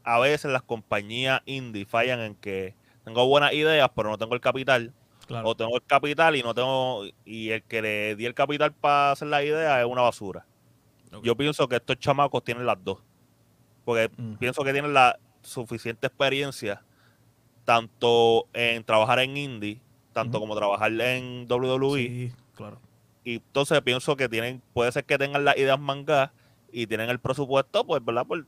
a 0.03 0.19
veces 0.19 0.51
las 0.51 0.63
compañías 0.63 1.41
indie 1.45 1.85
fallan 1.85 2.19
en 2.21 2.35
que 2.35 2.73
tengo 3.07 3.25
buenas 3.25 3.54
ideas, 3.54 3.89
pero 3.95 4.09
no 4.09 4.18
tengo 4.18 4.36
el 4.36 4.42
capital. 4.42 4.94
Claro. 5.27 5.48
O 5.48 5.56
tengo 5.56 5.77
el 5.77 5.83
capital 5.83 6.36
y 6.36 6.44
no 6.44 6.54
tengo, 6.54 7.06
y 7.24 7.51
el 7.51 7.63
que 7.63 7.81
le 7.81 8.15
di 8.18 8.25
el 8.25 8.33
capital 8.33 8.74
para 8.74 9.12
hacer 9.12 9.30
la 9.30 9.42
idea 9.42 9.80
es 9.80 9.88
una 9.88 10.01
basura. 10.01 10.45
Yo 11.24 11.38
pienso 11.38 11.69
que 11.69 11.77
estos 11.77 11.98
chamacos 12.00 12.44
tienen 12.44 12.65
las 12.65 12.83
dos. 12.83 13.00
Porque 13.86 14.12
pienso 14.39 14.62
que 14.62 14.74
tienen 14.74 14.94
la 14.94 15.18
suficiente 15.42 16.07
experiencia 16.07 16.83
tanto 17.63 18.48
en 18.51 18.83
trabajar 18.83 19.19
en 19.19 19.38
indie, 19.38 19.81
tanto 20.12 20.42
como 20.42 20.54
trabajar 20.57 20.92
en 21.00 21.48
WWE. 21.50 22.00
Sí, 22.00 22.33
claro. 22.56 22.81
Y 23.24 23.36
entonces 23.36 23.81
pienso 23.83 24.18
que 24.18 24.27
tienen, 24.27 24.62
puede 24.74 24.92
ser 24.92 25.06
que 25.06 25.18
tengan 25.18 25.45
las 25.45 25.57
ideas 25.57 25.80
mangas 25.80 26.31
y 26.74 26.88
tienen 26.88 27.09
el 27.09 27.19
presupuesto, 27.19 27.88
pues, 27.88 28.04
¿verdad? 28.04 28.27
Por, 28.27 28.45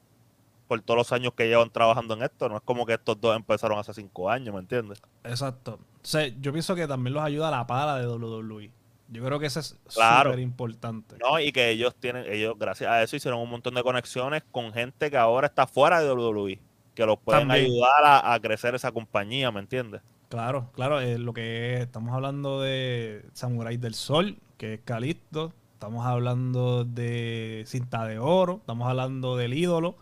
por 0.69 0.79
todos 0.81 0.97
los 0.99 1.11
años 1.11 1.33
que 1.33 1.47
llevan 1.47 1.71
trabajando 1.71 2.13
en 2.13 2.21
esto. 2.23 2.47
No 2.47 2.55
es 2.57 2.61
como 2.63 2.85
que 2.85 2.93
estos 2.93 3.19
dos 3.19 3.35
empezaron 3.35 3.79
hace 3.79 3.93
cinco 3.93 4.29
años, 4.29 4.53
¿me 4.53 4.61
entiendes? 4.61 5.01
Exacto. 5.23 5.79
O 5.81 6.05
sea, 6.05 6.27
yo 6.27 6.53
pienso 6.53 6.75
que 6.75 6.87
también 6.87 7.13
los 7.15 7.23
ayuda 7.23 7.49
la 7.51 7.65
pala 7.67 7.97
de 7.97 8.07
WWE. 8.07 8.71
Yo 9.11 9.25
creo 9.25 9.39
que 9.39 9.47
eso 9.47 9.59
es 9.59 9.75
Claro. 9.93 10.29
súper 10.29 10.39
importante. 10.43 11.15
No, 11.19 11.39
y 11.39 11.51
que 11.51 11.71
ellos 11.71 11.95
tienen, 11.99 12.25
ellos, 12.31 12.53
gracias 12.57 12.91
a 12.91 13.01
eso, 13.01 13.15
hicieron 13.15 13.39
un 13.41 13.49
montón 13.49 13.73
de 13.73 13.81
conexiones 13.81 14.43
con 14.51 14.71
gente 14.71 15.09
que 15.09 15.17
ahora 15.17 15.47
está 15.47 15.65
fuera 15.65 15.99
de 15.99 16.11
WWE, 16.13 16.59
que 16.93 17.05
los 17.07 17.17
pueden 17.17 17.47
También. 17.47 17.65
ayudar 17.65 18.05
a, 18.05 18.33
a 18.33 18.39
crecer 18.39 18.75
esa 18.75 18.91
compañía, 18.91 19.51
¿me 19.51 19.61
entiendes? 19.61 20.01
Claro, 20.29 20.69
claro. 20.73 21.01
eh, 21.01 21.17
lo 21.17 21.33
que 21.33 21.73
es- 21.73 21.79
estamos 21.81 22.13
hablando 22.13 22.61
de 22.61 23.25
Samurai 23.33 23.77
del 23.77 23.95
Sol, 23.95 24.37
que 24.57 24.75
es 24.75 24.81
Calisto. 24.85 25.51
Estamos 25.73 26.05
hablando 26.05 26.83
de 26.85 27.63
Cinta 27.65 28.05
de 28.05 28.19
Oro. 28.19 28.57
Estamos 28.59 28.87
hablando 28.87 29.37
del 29.37 29.53
ídolo. 29.55 29.95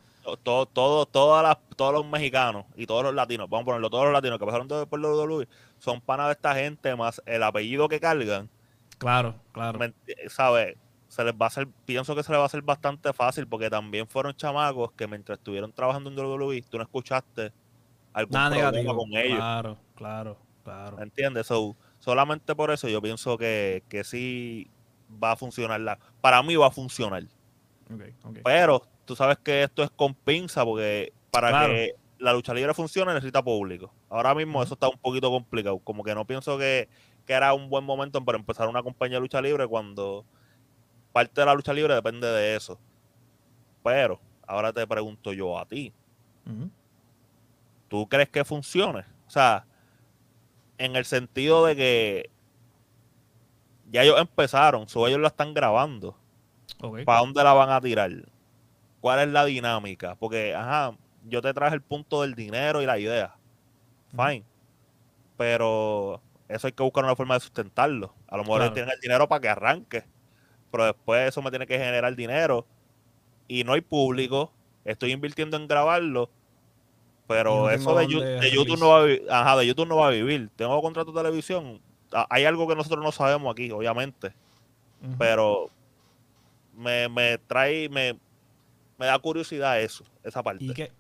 Todo, 0.44 0.66
todo, 0.66 1.06
todas 1.06 1.44
las, 1.44 1.58
todos 1.76 1.94
los 1.94 2.06
mexicanos 2.06 2.66
y 2.76 2.86
todos 2.86 3.04
los 3.04 3.14
latinos, 3.14 3.50
vamos 3.50 3.64
a 3.64 3.66
ponerlo, 3.66 3.90
todos 3.90 4.04
los 4.06 4.14
latinos 4.14 4.38
que 4.40 4.46
pasaron 4.46 4.68
de- 4.68 4.86
por 4.86 5.00
WWE, 5.00 5.48
son 5.78 6.02
panas 6.02 6.26
de 6.28 6.32
esta 6.34 6.54
gente, 6.56 6.96
más 6.96 7.22
el 7.26 7.44
apellido 7.44 7.88
que 7.88 8.00
cargan, 8.00 8.50
Claro, 8.98 9.36
claro. 9.54 9.78
¿me 9.80 9.86
enti- 9.94 10.28
¿sabes? 10.30 10.76
Se 11.08 11.24
les 11.24 11.34
va 11.34 11.46
a 11.46 11.48
hacer, 11.48 11.68
pienso 11.86 12.14
que 12.16 12.24
se 12.24 12.32
les 12.32 12.40
va 12.40 12.44
a 12.44 12.48
hacer 12.48 12.62
bastante 12.62 13.14
fácil 13.14 13.48
porque 13.48 13.70
también 13.70 14.08
fueron 14.08 14.34
chamacos 14.36 14.92
que 14.94 15.08
mientras 15.08 15.38
estuvieron 15.38 15.72
trabajando 15.72 16.10
en 16.10 16.16
WWE, 16.18 16.62
tú 16.64 16.78
no 16.78 16.84
escuchaste 16.84 17.54
algún 18.12 18.34
Nada 18.34 18.50
problema 18.50 18.72
negativo. 18.72 18.98
con 18.98 19.14
ellos. 19.14 19.38
Claro, 19.38 19.78
claro, 19.96 20.38
claro. 20.64 20.98
¿Me 20.98 21.04
entiendes? 21.04 21.48
So, 21.48 21.78
solamente 22.00 22.54
por 22.56 22.72
eso 22.72 22.90
yo 22.90 23.02
pienso 23.02 23.38
que, 23.38 23.84
que 23.88 24.04
sí 24.04 24.70
va 25.24 25.32
a 25.32 25.36
funcionar. 25.38 25.80
La, 25.80 25.98
para 26.20 26.42
mí 26.44 26.56
va 26.58 26.68
a 26.68 26.72
funcionar. 26.72 27.24
Ok, 27.94 28.02
ok. 28.26 28.38
Pero 28.44 28.82
tú 29.08 29.16
sabes 29.16 29.38
que 29.40 29.64
esto 29.64 29.82
es 29.84 29.90
con 29.90 30.14
pinza 30.14 30.64
porque 30.64 31.14
para 31.32 31.50
Claro. 31.50 31.74
que 31.74 31.96
la 32.20 32.34
lucha 32.34 32.54
libre 32.54 32.74
funcione 32.74 33.14
necesita 33.14 33.42
público. 33.44 33.92
Ahora 34.10 34.36
mismo 34.36 34.62
eso 34.62 34.74
está 34.74 34.90
un 34.90 34.98
poquito 34.98 35.32
complicado. 35.32 35.80
Como 35.80 36.04
que 36.04 36.14
no 36.14 36.26
pienso 36.26 36.58
que, 36.58 36.88
que 37.26 37.34
era 37.34 37.54
un 37.54 37.70
buen 37.70 37.84
momento 37.86 38.24
para 38.24 38.38
empezar 38.38 38.68
una 38.68 38.84
compañía 38.84 39.18
de 39.18 39.22
lucha 39.22 39.42
libre 39.42 39.66
cuando 39.68 40.26
parte 41.14 41.42
de 41.42 41.46
la 41.46 41.54
lucha 41.54 41.74
libre 41.74 41.96
depende 41.96 42.28
de 42.28 42.56
eso. 42.56 42.80
Pero 43.84 44.20
ahora 44.46 44.74
te 44.74 44.86
pregunto 44.86 45.34
yo 45.34 45.58
a 45.58 45.66
ti. 45.66 45.94
¿tú 47.88 48.08
crees 48.08 48.30
que 48.30 48.44
funcione? 48.44 49.02
O 49.28 49.30
sea, 49.30 49.66
en 50.78 50.96
el 50.96 51.06
sentido 51.06 51.66
de 51.66 51.76
que 51.76 52.30
ya 53.92 54.04
ellos 54.04 54.20
empezaron, 54.20 54.86
o 54.94 55.08
ellos 55.08 55.20
la 55.20 55.28
están 55.30 55.54
grabando. 55.54 56.18
Ok. 56.82 57.04
¿Para 57.06 57.20
dónde 57.20 57.44
la 57.44 57.54
van 57.54 57.70
a 57.70 57.80
tirar? 57.82 58.12
¿Cuál 59.02 59.20
es 59.20 59.28
la 59.30 59.46
dinámica? 59.46 60.16
Porque, 60.16 60.56
ajá, 60.56 60.96
yo 61.26 61.42
te 61.42 61.54
traje 61.54 61.76
el 61.76 61.82
punto 61.82 62.22
del 62.22 62.36
dinero 62.36 62.82
y 62.82 62.86
la 62.86 62.98
idea. 62.98 63.36
Fine. 64.12 64.44
Pero 65.38 66.22
eso 66.48 66.68
hay 66.68 66.74
que 66.74 66.84
buscar 66.84 67.04
una 67.04 67.16
forma 67.16 67.36
de 67.36 67.42
sustentarlo. 67.42 68.14
A 68.28 68.38
lo 68.38 68.44
mejor 68.44 68.60
Claro. 68.60 68.74
tienen 68.74 68.92
el 68.92 69.00
dinero 69.00 69.28
para 69.28 69.42
que 69.42 69.50
arranque. 69.50 70.04
Pero 70.72 70.86
después 70.86 71.28
eso 71.28 71.42
me 71.42 71.50
tiene 71.50 71.68
que 71.68 71.78
generar 71.78 72.16
dinero. 72.16 72.66
Y 73.48 73.64
no 73.64 73.74
hay 73.74 73.82
público. 73.82 74.52
Estoy 74.84 75.12
invirtiendo 75.12 75.58
en 75.58 75.68
grabarlo. 75.68 76.30
Pero 77.28 77.64
no 77.64 77.70
eso 77.70 77.96
de, 77.96 78.08
YouTube 78.08 78.80
no 78.80 78.90
va 78.90 79.00
a 79.00 79.04
vivir. 79.04 79.28
Ajá, 79.30 79.58
de 79.58 79.68
YouTube 79.68 79.88
no 79.88 79.98
va 79.98 80.08
a 80.08 80.12
vivir. 80.12 80.50
Tengo 80.56 80.82
contrato 80.82 81.12
de 81.12 81.22
televisión. 81.22 81.82
Ah, 82.12 82.26
Hay 82.30 82.46
algo 82.46 82.68
que 82.68 82.76
nosotros 82.76 83.04
no 83.04 83.12
sabemos 83.12 83.52
aquí, 83.52 83.70
obviamente 83.70 84.34
pero 85.18 85.70
me, 86.76 87.08
me 87.10 87.38
trae, 87.38 87.90
me, 87.90 88.18
me 88.98 89.06
da 89.06 89.18
curiosidad 89.20 89.80
eso, 89.82 90.04
esa 90.24 90.42
parte. 90.44 90.66
¿Y 90.66 90.74
qué, 90.74 90.92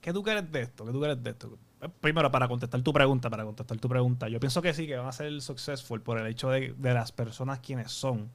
qué 0.00 0.12
tú 0.12 0.22
crees 0.22 0.50
de 0.50 0.62
esto? 0.62 0.84
¿Qué 0.84 0.92
tú 0.92 1.00
crees 1.00 1.22
de 1.22 1.30
esto? 1.30 1.58
primero, 2.00 2.30
para 2.32 2.48
contestar 2.48 2.80
tu 2.82 2.92
pregunta, 2.92 3.28
para 3.30 3.44
contestar 3.44 3.78
tu 3.78 3.88
pregunta, 3.88 4.28
yo 4.28 4.40
pienso 4.40 4.60
que 4.62 4.72
sí, 4.74 4.86
que 4.86 4.96
van 4.96 5.06
a 5.06 5.12
ser 5.12 5.40
successful 5.40 6.00
por 6.00 6.18
el 6.18 6.26
hecho 6.26 6.48
de, 6.50 6.74
de 6.76 6.94
las 6.94 7.12
personas 7.12 7.60
quienes 7.60 7.92
son. 7.92 8.30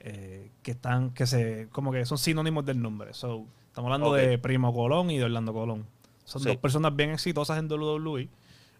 eh, 0.00 0.50
que 0.62 0.72
están, 0.72 1.10
que 1.10 1.26
se, 1.26 1.68
como 1.72 1.90
que 1.92 2.04
son 2.04 2.18
sinónimos 2.18 2.64
del 2.66 2.80
nombre. 2.82 3.14
So, 3.14 3.46
estamos 3.68 3.90
hablando 3.90 4.12
de 4.12 4.38
Primo 4.38 4.72
Colón 4.74 5.10
y 5.10 5.18
de 5.18 5.24
Orlando 5.24 5.52
Colón. 5.54 5.86
Son 6.24 6.42
Sí. 6.42 6.48
dos 6.48 6.56
personas 6.58 6.94
bien 6.96 7.10
exitosas 7.10 7.58
en 7.58 7.68
WWE. 7.70 8.28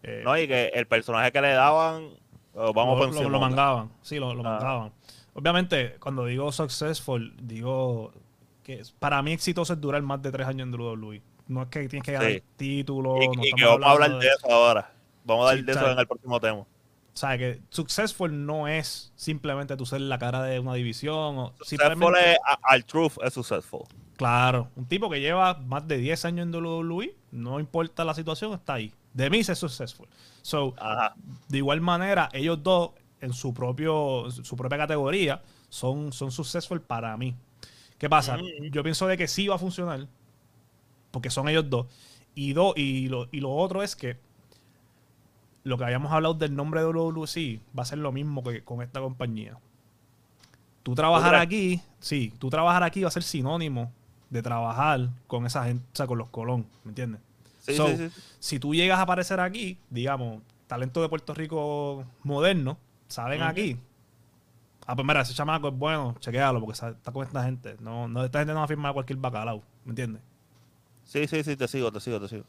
Eh, 0.02 0.22
No, 0.24 0.36
y 0.36 0.46
que 0.48 0.66
el 0.74 0.86
personaje 0.86 1.30
que 1.32 1.40
le 1.40 1.52
daban, 1.52 2.08
oh, 2.54 2.72
vamos 2.74 2.98
lo, 3.14 3.22
lo- 3.22 3.28
lo 3.30 3.40
mangaban. 3.40 3.90
Sí, 4.02 4.18
lo, 4.18 4.34
lo 4.34 4.40
Ah. 4.40 4.52
mangaban. 4.58 4.92
Obviamente, 5.34 5.96
cuando 5.98 6.26
digo 6.26 6.52
successful, 6.52 7.34
digo 7.40 8.12
que 8.64 8.82
para 8.98 9.22
mí 9.22 9.32
exitoso 9.32 9.72
es 9.74 9.80
durar 9.80 10.02
más 10.02 10.20
de 10.22 10.32
tres 10.32 10.46
años 10.48 10.66
en 10.66 10.74
WWE. 10.74 11.22
No 11.46 11.62
es 11.62 11.68
que 11.68 11.88
tienes 11.88 12.04
que 12.04 12.12
ganar 12.12 12.30
Sí. 12.32 12.42
título. 12.56 13.22
Y, 13.22 13.28
no 13.28 13.44
y 13.44 13.52
que 13.52 13.64
vamos 13.64 13.86
a 13.86 13.90
hablar 13.90 14.18
de 14.18 14.26
eso 14.26 14.50
ahora. 14.50 14.90
Vamos 15.24 15.46
a 15.46 15.50
hablar 15.50 15.60
Sí, 15.60 15.66
de 15.66 15.72
eso 15.72 15.90
en 15.92 15.98
el 15.98 16.06
próximo 16.06 16.40
tema. 16.40 16.58
O 16.60 17.16
sea, 17.16 17.38
que 17.38 17.60
successful 17.68 18.44
no 18.44 18.66
es 18.66 19.12
simplemente 19.14 19.76
tú 19.76 19.86
ser 19.86 20.00
la 20.00 20.18
cara 20.18 20.42
de 20.42 20.58
una 20.58 20.74
división. 20.74 21.38
O 21.38 21.54
Successful 21.60 22.16
es, 22.16 22.38
al 22.62 22.84
truth 22.84 23.12
es 23.22 23.32
successful. 23.34 23.84
Claro, 24.16 24.68
un 24.74 24.86
tipo 24.86 25.08
que 25.10 25.20
lleva 25.20 25.54
más 25.54 25.86
de 25.86 25.98
10 25.98 26.24
años 26.24 26.46
en 26.46 26.54
WWE, 26.54 27.14
no 27.32 27.60
importa 27.60 28.04
la 28.04 28.14
situación, 28.14 28.52
está 28.54 28.74
ahí. 28.74 28.92
De 29.12 29.30
mí 29.30 29.38
es 29.40 29.58
successful. 29.58 30.08
So, 30.42 30.74
Ajá. 30.78 31.14
de 31.48 31.58
igual 31.58 31.80
manera, 31.80 32.28
ellos 32.32 32.62
dos, 32.62 32.90
en 33.20 33.32
su 33.32 33.54
propio 33.54 34.30
su 34.30 34.56
propia 34.56 34.78
categoría, 34.78 35.40
son, 35.68 36.12
son 36.12 36.30
successful 36.32 36.80
para 36.80 37.16
mí. 37.16 37.34
¿Qué 38.04 38.10
pasa? 38.10 38.36
Yo 38.70 38.82
pienso 38.82 39.06
de 39.06 39.16
que 39.16 39.26
sí 39.26 39.48
va 39.48 39.54
a 39.54 39.58
funcionar, 39.58 40.06
porque 41.10 41.30
son 41.30 41.48
ellos 41.48 41.70
dos. 41.70 41.86
Y, 42.34 42.52
do- 42.52 42.74
y, 42.76 43.08
lo, 43.08 43.28
y 43.32 43.40
lo 43.40 43.50
otro 43.50 43.82
es 43.82 43.96
que 43.96 44.18
lo 45.62 45.78
que 45.78 45.84
habíamos 45.84 46.12
hablado 46.12 46.34
del 46.34 46.54
nombre 46.54 46.80
de 46.82 46.86
WWC 46.86 47.60
va 47.74 47.82
a 47.82 47.86
ser 47.86 47.96
lo 47.96 48.12
mismo 48.12 48.42
que 48.44 48.62
con 48.62 48.82
esta 48.82 49.00
compañía. 49.00 49.56
Tú 50.82 50.94
trabajar 50.94 51.34
aquí, 51.36 51.80
sí, 51.98 52.30
tú 52.38 52.50
trabajar 52.50 52.82
aquí 52.82 53.00
va 53.00 53.08
a 53.08 53.10
ser 53.10 53.22
sinónimo 53.22 53.90
de 54.28 54.42
trabajar 54.42 55.08
con 55.26 55.46
esa 55.46 55.64
gente, 55.64 55.82
o 55.90 55.96
sea, 55.96 56.06
con 56.06 56.18
los 56.18 56.28
Colón, 56.28 56.66
¿me 56.84 56.90
entiendes? 56.90 57.22
Sí, 57.60 57.74
So, 57.74 57.88
sí, 57.88 57.96
sí. 57.96 58.20
si 58.38 58.58
tú 58.58 58.74
llegas 58.74 58.98
a 58.98 59.02
aparecer 59.02 59.40
aquí, 59.40 59.78
digamos, 59.88 60.42
talento 60.66 61.00
de 61.00 61.08
Puerto 61.08 61.32
Rico 61.32 62.04
moderno, 62.22 62.76
salen 63.08 63.40
Ujú. 63.40 63.50
aquí. 63.50 63.76
Ah, 64.86 64.94
pues 64.94 65.06
mira, 65.06 65.22
ese 65.22 65.32
chamaco 65.32 65.68
es 65.68 65.74
bueno, 65.74 66.14
chequéalo, 66.20 66.60
porque 66.60 66.72
está 66.72 67.12
con 67.12 67.26
esta 67.26 67.42
gente. 67.44 67.76
No, 67.80 68.06
no, 68.06 68.24
esta 68.24 68.40
gente 68.40 68.52
no 68.52 68.60
va 68.60 68.64
a 68.64 68.68
firmar 68.68 68.92
cualquier 68.92 69.18
bacalao, 69.18 69.62
¿me 69.84 69.90
entiendes? 69.90 70.22
Sí, 71.04 71.26
sí, 71.26 71.42
sí, 71.42 71.56
te 71.56 71.68
sigo, 71.68 71.90
te 71.90 72.00
sigo, 72.00 72.20
te 72.20 72.28
sigo. 72.28 72.44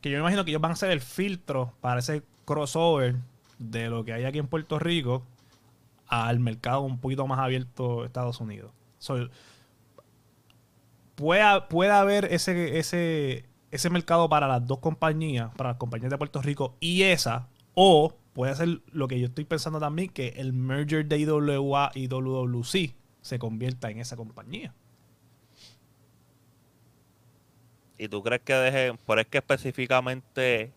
Que 0.00 0.10
yo 0.10 0.16
me 0.16 0.20
imagino 0.20 0.44
que 0.44 0.50
ellos 0.50 0.62
van 0.62 0.72
a 0.72 0.76
ser 0.76 0.90
el 0.90 1.00
filtro 1.00 1.72
para 1.80 2.00
ese 2.00 2.22
crossover 2.44 3.16
de 3.58 3.90
lo 3.90 4.04
que 4.04 4.12
hay 4.12 4.24
aquí 4.24 4.38
en 4.38 4.46
Puerto 4.46 4.78
Rico 4.78 5.22
al 6.06 6.40
mercado 6.40 6.80
un 6.80 6.98
poquito 6.98 7.26
más 7.26 7.38
abierto 7.38 8.00
de 8.00 8.06
Estados 8.06 8.40
Unidos. 8.40 8.72
So, 8.98 9.28
puede, 11.14 11.60
puede 11.62 11.92
haber 11.92 12.26
ese, 12.26 12.78
ese, 12.78 13.44
ese 13.70 13.90
mercado 13.90 14.28
para 14.28 14.48
las 14.48 14.66
dos 14.66 14.78
compañías, 14.78 15.54
para 15.54 15.70
las 15.70 15.78
compañías 15.78 16.10
de 16.10 16.18
Puerto 16.18 16.42
Rico 16.42 16.76
y 16.80 17.02
esa, 17.02 17.48
o 17.74 18.14
puede 18.32 18.54
ser 18.54 18.80
lo 18.92 19.08
que 19.08 19.18
yo 19.18 19.26
estoy 19.26 19.44
pensando 19.44 19.80
también, 19.80 20.08
que 20.08 20.28
el 20.36 20.52
merger 20.52 21.06
de 21.06 21.18
IWA 21.18 21.90
y 21.94 22.08
WWC 22.08 22.94
se 23.20 23.38
convierta 23.38 23.90
en 23.90 23.98
esa 23.98 24.16
compañía. 24.16 24.74
¿Y 27.98 28.08
tú 28.08 28.22
crees 28.22 28.40
que 28.42 28.54
dejen, 28.54 28.96
por 28.96 29.18
es 29.18 29.26
que 29.26 29.38
específicamente 29.38 30.72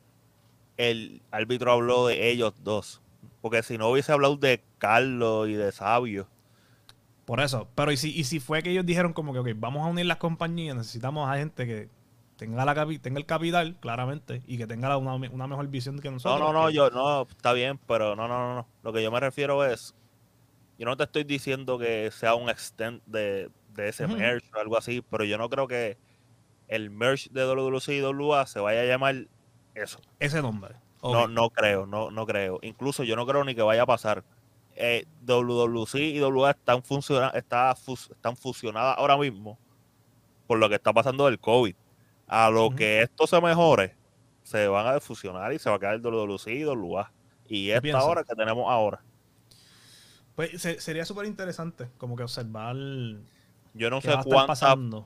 el 0.75 1.21
árbitro 1.31 1.71
habló 1.71 2.07
de 2.07 2.29
ellos 2.29 2.53
dos? 2.63 3.01
Porque 3.41 3.63
si 3.63 3.77
no 3.77 3.89
hubiese 3.89 4.11
hablado 4.11 4.35
de 4.35 4.61
Carlos 4.77 5.47
y 5.47 5.53
de 5.53 5.71
Sabio, 5.71 6.27
Por 7.25 7.39
eso. 7.39 7.69
Pero 7.75 7.93
y 7.93 7.97
si, 7.97 8.11
y 8.11 8.25
si 8.25 8.41
fue 8.41 8.61
que 8.61 8.71
ellos 8.71 8.85
dijeron 8.85 9.13
como 9.13 9.31
que, 9.31 9.39
ok, 9.39 9.49
vamos 9.55 9.85
a 9.85 9.89
unir 9.89 10.05
las 10.05 10.17
compañías, 10.17 10.75
necesitamos 10.75 11.29
a 11.29 11.37
gente 11.37 11.65
que 11.65 11.89
tenga, 12.45 12.65
la 12.65 12.87
tenga 12.99 13.19
el 13.19 13.25
capital, 13.25 13.77
claramente, 13.79 14.41
y 14.45 14.57
que 14.57 14.67
tenga 14.67 14.89
la- 14.89 14.97
una, 14.97 15.15
una 15.15 15.47
mejor 15.47 15.67
visión 15.67 15.99
que 15.99 16.09
no, 16.09 16.13
nosotros. 16.15 16.39
no, 16.39 16.51
no, 16.53 16.67
que- 16.67 16.73
yo, 16.73 16.89
no, 16.89 17.21
está 17.23 17.53
bien, 17.53 17.79
pero 17.87 18.15
no, 18.15 18.27
no, 18.27 18.37
no, 18.37 18.55
no. 18.55 18.67
Lo 18.83 18.91
que 18.91 19.01
yo 19.01 19.11
me 19.11 19.19
refiero 19.19 19.65
es, 19.65 19.95
yo 20.77 20.85
no 20.85 20.97
te 20.97 21.03
estoy 21.03 21.23
diciendo 21.23 21.77
que 21.77 22.09
sea 22.11 22.35
un 22.35 22.49
extent 22.49 23.01
de, 23.05 23.49
de 23.69 23.89
ese 23.89 24.05
Ujú. 24.05 24.17
merge 24.17 24.47
o 24.55 24.59
algo 24.59 24.77
así, 24.77 25.01
pero 25.01 25.23
yo 25.23 25.37
no 25.37 25.49
creo 25.49 25.67
que 25.67 25.97
el 26.67 26.89
merge 26.89 27.29
de 27.31 27.45
WWC 27.45 27.89
y 27.97 28.01
WA 28.01 28.45
se 28.45 28.59
vaya 28.59 28.81
a 28.81 28.85
llamar 28.85 29.27
eso. 29.75 29.99
Ese 30.19 30.41
nombre. 30.41 30.75
No, 31.01 31.27
no 31.27 31.49
creo, 31.49 31.85
no, 31.85 32.11
no 32.11 32.25
creo. 32.25 32.59
Incluso 32.61 33.03
yo 33.03 33.15
no 33.15 33.25
creo 33.25 33.43
ni 33.43 33.55
que 33.55 33.61
vaya 33.61 33.83
a 33.83 33.85
pasar. 33.85 34.23
Eh, 34.75 35.05
WWC 35.25 35.95
y 35.99 36.21
WA 36.21 36.51
están, 36.51 36.81
funciona, 36.83 37.29
está 37.29 37.71
están 37.71 38.35
fusionadas 38.35 38.97
ahora 38.97 39.17
mismo 39.17 39.59
por 40.47 40.57
lo 40.59 40.67
que 40.69 40.75
está 40.75 40.91
pasando 40.93 41.25
del 41.25 41.39
COVID. 41.39 41.75
A 42.27 42.49
lo 42.49 42.69
que 42.71 43.01
esto 43.01 43.27
se 43.27 43.39
mejore, 43.41 43.95
se 44.43 44.67
van 44.67 44.87
a 44.95 44.99
fusionar 44.99 45.53
y 45.53 45.59
se 45.59 45.69
va 45.69 45.75
a 45.75 45.79
quedar 45.79 45.99
WWC 46.01 46.47
y 46.47 46.65
WA. 46.65 47.11
Y 47.47 47.69
esta 47.69 48.03
hora 48.03 48.23
que 48.23 48.33
tenemos 48.35 48.65
ahora. 48.69 49.01
Pues 50.35 50.59
se- 50.61 50.79
sería 50.81 51.05
súper 51.05 51.25
interesante 51.27 51.89
como 51.97 52.15
que 52.15 52.23
observar 52.23 52.75
Yo 53.75 53.89
no 53.89 54.01
sé 54.01 54.09
cuántas, 54.23 54.59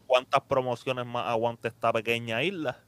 cuántas 0.06 0.42
promociones 0.42 1.06
más 1.06 1.28
aguanta 1.28 1.68
esta 1.68 1.92
pequeña 1.92 2.42
isla. 2.44 2.80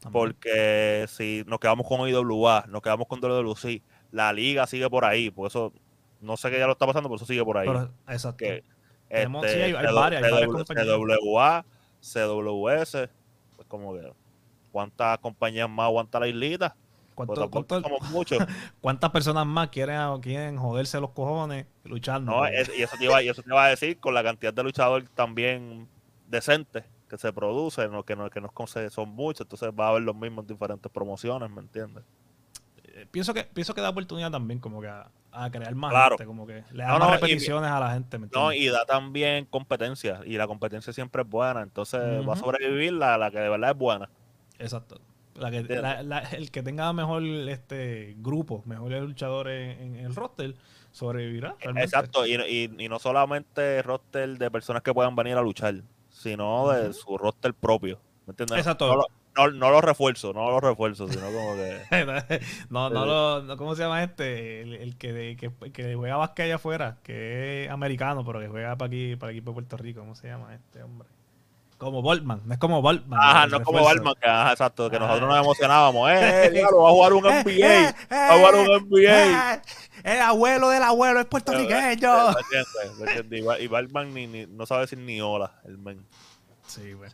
también. 0.00 0.12
Porque 0.12 1.06
si 1.08 1.42
nos 1.48 1.58
quedamos 1.58 1.86
con 1.88 2.08
IWA, 2.08 2.66
nos 2.68 2.82
quedamos 2.82 3.08
con 3.08 3.20
WWC, 3.20 3.82
la 4.12 4.32
liga 4.32 4.66
sigue 4.68 4.88
por 4.88 5.04
ahí. 5.04 5.30
Por 5.30 5.48
eso, 5.48 5.72
no 6.20 6.36
sé 6.36 6.50
qué 6.50 6.58
ya 6.60 6.66
lo 6.66 6.72
está 6.72 6.86
pasando, 6.86 7.08
pero 7.08 7.16
eso 7.16 7.26
sigue 7.26 7.44
por 7.44 7.58
ahí. 7.58 7.66
Pero- 7.66 7.90
exacto. 8.08 8.36
que 8.36 8.62
este, 9.08 9.48
sí, 9.48 9.60
hay- 9.62 9.72
varias, 9.72 10.22
hay 10.22 10.30
varias 10.30 10.48
compañías. 10.52 10.86
CWS, 12.00 13.08
pues 13.56 13.68
como 13.68 13.94
que 13.94 14.12
cuántas 14.72 15.18
compañías 15.18 15.68
más 15.68 15.84
aguanta 15.84 16.20
la 16.20 16.28
islita, 16.28 16.76
pues 17.14 17.26
¿Cuánto- 17.26 17.34
tampoco 17.40 17.66
cuánto-. 17.66 18.36
¿Cuántas 18.80 19.10
personas 19.10 19.46
más 19.46 19.68
quieren, 19.70 20.20
quieren 20.20 20.56
joderse 20.56 21.00
los 21.00 21.10
cojones 21.10 21.66
luchando? 21.84 22.32
¿no? 22.32 22.46
Es- 22.46 22.70
y, 22.76 22.82
eso 22.82 22.96
te 22.98 23.04
iba, 23.04 23.22
y 23.22 23.28
eso 23.28 23.42
te 23.42 23.48
iba 23.50 23.64
a 23.64 23.68
decir 23.68 23.98
con 23.98 24.14
la 24.14 24.22
cantidad 24.22 24.52
de 24.52 24.62
luchadores 24.62 25.08
también 25.14 25.88
decentes 26.28 26.84
que 27.08 27.16
se 27.16 27.32
producen, 27.32 27.90
¿no? 27.90 28.04
que, 28.04 28.14
no, 28.14 28.28
que 28.30 28.40
no 28.40 28.52
es- 28.76 28.92
son 28.92 29.08
muchos, 29.10 29.40
entonces 29.46 29.70
va 29.78 29.86
a 29.86 29.88
haber 29.90 30.02
los 30.02 30.14
mismos 30.14 30.44
en 30.44 30.48
diferentes 30.54 30.92
promociones, 30.92 31.50
¿me 31.50 31.60
entiendes? 31.62 32.04
Eh, 32.84 33.06
pienso 33.10 33.32
que 33.34 33.44
pienso 33.44 33.74
que 33.74 33.80
da 33.80 33.88
oportunidad 33.90 34.30
también 34.30 34.58
como 34.60 34.80
que 34.80 34.88
a, 34.88 35.10
a 35.32 35.50
crear 35.50 35.74
más 35.74 35.90
Claro. 35.90 36.16
gente, 36.16 36.26
como 36.26 36.46
que 36.46 36.64
le 36.72 36.82
da 36.82 36.88
No, 36.92 36.98
más 36.98 37.08
no, 37.08 37.08
y- 37.08 37.20
repeticiones 37.20 37.70
a 37.70 37.80
la 37.80 37.92
gente, 37.92 38.18
¿me 38.18 38.28
No, 38.34 38.52
y 38.52 38.66
da 38.68 38.84
también 38.86 39.44
competencia, 39.46 40.20
y 40.24 40.36
la 40.36 40.46
competencia 40.46 40.92
siempre 40.92 41.22
es 41.22 41.28
buena, 41.28 41.62
entonces 41.62 42.00
va 42.26 42.32
a 42.32 42.36
sobrevivir 42.36 42.92
la, 42.94 43.18
la 43.18 43.30
que 43.30 43.38
de 43.38 43.48
verdad 43.48 43.70
es 43.70 43.76
buena. 43.76 44.08
Exacto. 44.58 45.00
La 45.34 45.50
que, 45.52 45.62
la- 45.62 46.02
la- 46.02 46.18
el 46.20 46.50
que 46.50 46.62
tenga 46.62 46.92
mejor 46.92 47.22
este 47.22 48.16
grupo, 48.18 48.62
mejores 48.66 49.02
luchadores 49.02 49.78
en, 49.80 49.94
el 49.96 50.14
roster, 50.14 50.54
sobrevivirá. 50.90 51.54
realmente. 51.60 51.84
Exacto, 51.84 52.26
y, 52.26 52.34
y, 52.34 52.74
y 52.84 52.88
no 52.88 52.98
solamente 52.98 53.82
roster 53.82 54.36
de 54.38 54.50
personas 54.50 54.82
que 54.82 54.92
puedan 54.92 55.14
venir 55.14 55.36
a 55.36 55.42
luchar, 55.42 55.74
sino 56.10 56.68
de 56.70 56.92
su 56.92 57.16
roster 57.16 57.54
propio. 57.54 58.00
¿Me 58.26 58.32
entiendes? 58.32 58.58
Exacto. 58.58 58.92
No, 58.94 59.02
no, 59.38 59.50
no 59.52 59.70
los 59.70 59.82
refuerzos, 59.84 60.34
no 60.34 60.50
los 60.50 60.62
refuerzos, 60.62 61.10
sino 61.10 61.26
como 61.26 61.54
que. 61.56 61.80
no, 62.70 62.90
no, 62.90 63.02
Eh. 63.04 63.06
lo, 63.06 63.42
no, 63.42 63.56
¿cómo 63.56 63.74
se 63.74 63.82
llama 63.82 64.02
este? 64.02 64.62
El, 64.62 64.74
el 64.74 64.96
que, 64.96 65.36
que, 65.38 65.70
que 65.72 65.94
juega 65.94 66.16
básquet 66.16 66.44
allá 66.46 66.56
afuera, 66.56 66.96
que 67.02 67.64
es 67.64 67.70
americano, 67.70 68.24
pero 68.24 68.40
que 68.40 68.48
juega 68.48 68.76
para 68.76 68.86
aquí, 68.88 69.16
para 69.16 69.30
aquí 69.30 69.40
por 69.40 69.54
Puerto 69.54 69.76
Rico. 69.76 70.00
¿Cómo 70.00 70.14
se 70.14 70.28
llama 70.28 70.54
este 70.54 70.82
hombre? 70.82 71.08
Como 71.78 72.02
Boltman, 72.02 72.40
no 72.44 72.52
es 72.54 72.58
como 72.58 72.82
Boltman. 72.82 73.20
Ajá, 73.22 73.46
no 73.46 73.58
es 73.58 73.62
como 73.62 73.78
refuerzo. 73.78 74.02
Balman, 74.02 74.14
que 74.20 74.28
ajá, 74.28 74.50
exacto, 74.50 74.90
que 74.90 74.96
Ah. 74.96 74.98
nosotros 74.98 75.28
nos 75.28 75.38
emocionábamos. 75.38 76.10
¡Eh, 76.10 76.46
eh, 76.46 76.50
diablo, 76.50 76.78
va 76.82 76.88
a 76.88 76.92
jugar 76.92 77.12
un 77.12 77.26
Eh, 77.26 77.42
NBA! 77.44 77.88
eh, 77.88 77.94
Va 78.10 78.34
a 78.34 78.36
jugar 78.38 78.54
un 78.56 78.66
NBA! 78.88 79.54
eh, 79.54 79.62
el 80.02 80.20
abuelo 80.20 80.70
del 80.70 80.82
abuelo 80.82 81.20
es 81.20 81.26
puertorriqueño. 81.26 82.34
Y 83.60 83.66
Balman 83.68 84.12
ni, 84.12 84.26
ni- 84.26 84.46
no 84.46 84.66
sabe 84.66 84.82
decir 84.82 84.98
ni 84.98 85.20
hola, 85.20 85.52
el 85.64 85.78
men. 85.78 86.04
Sí, 86.66 86.92
güey. 86.94 87.10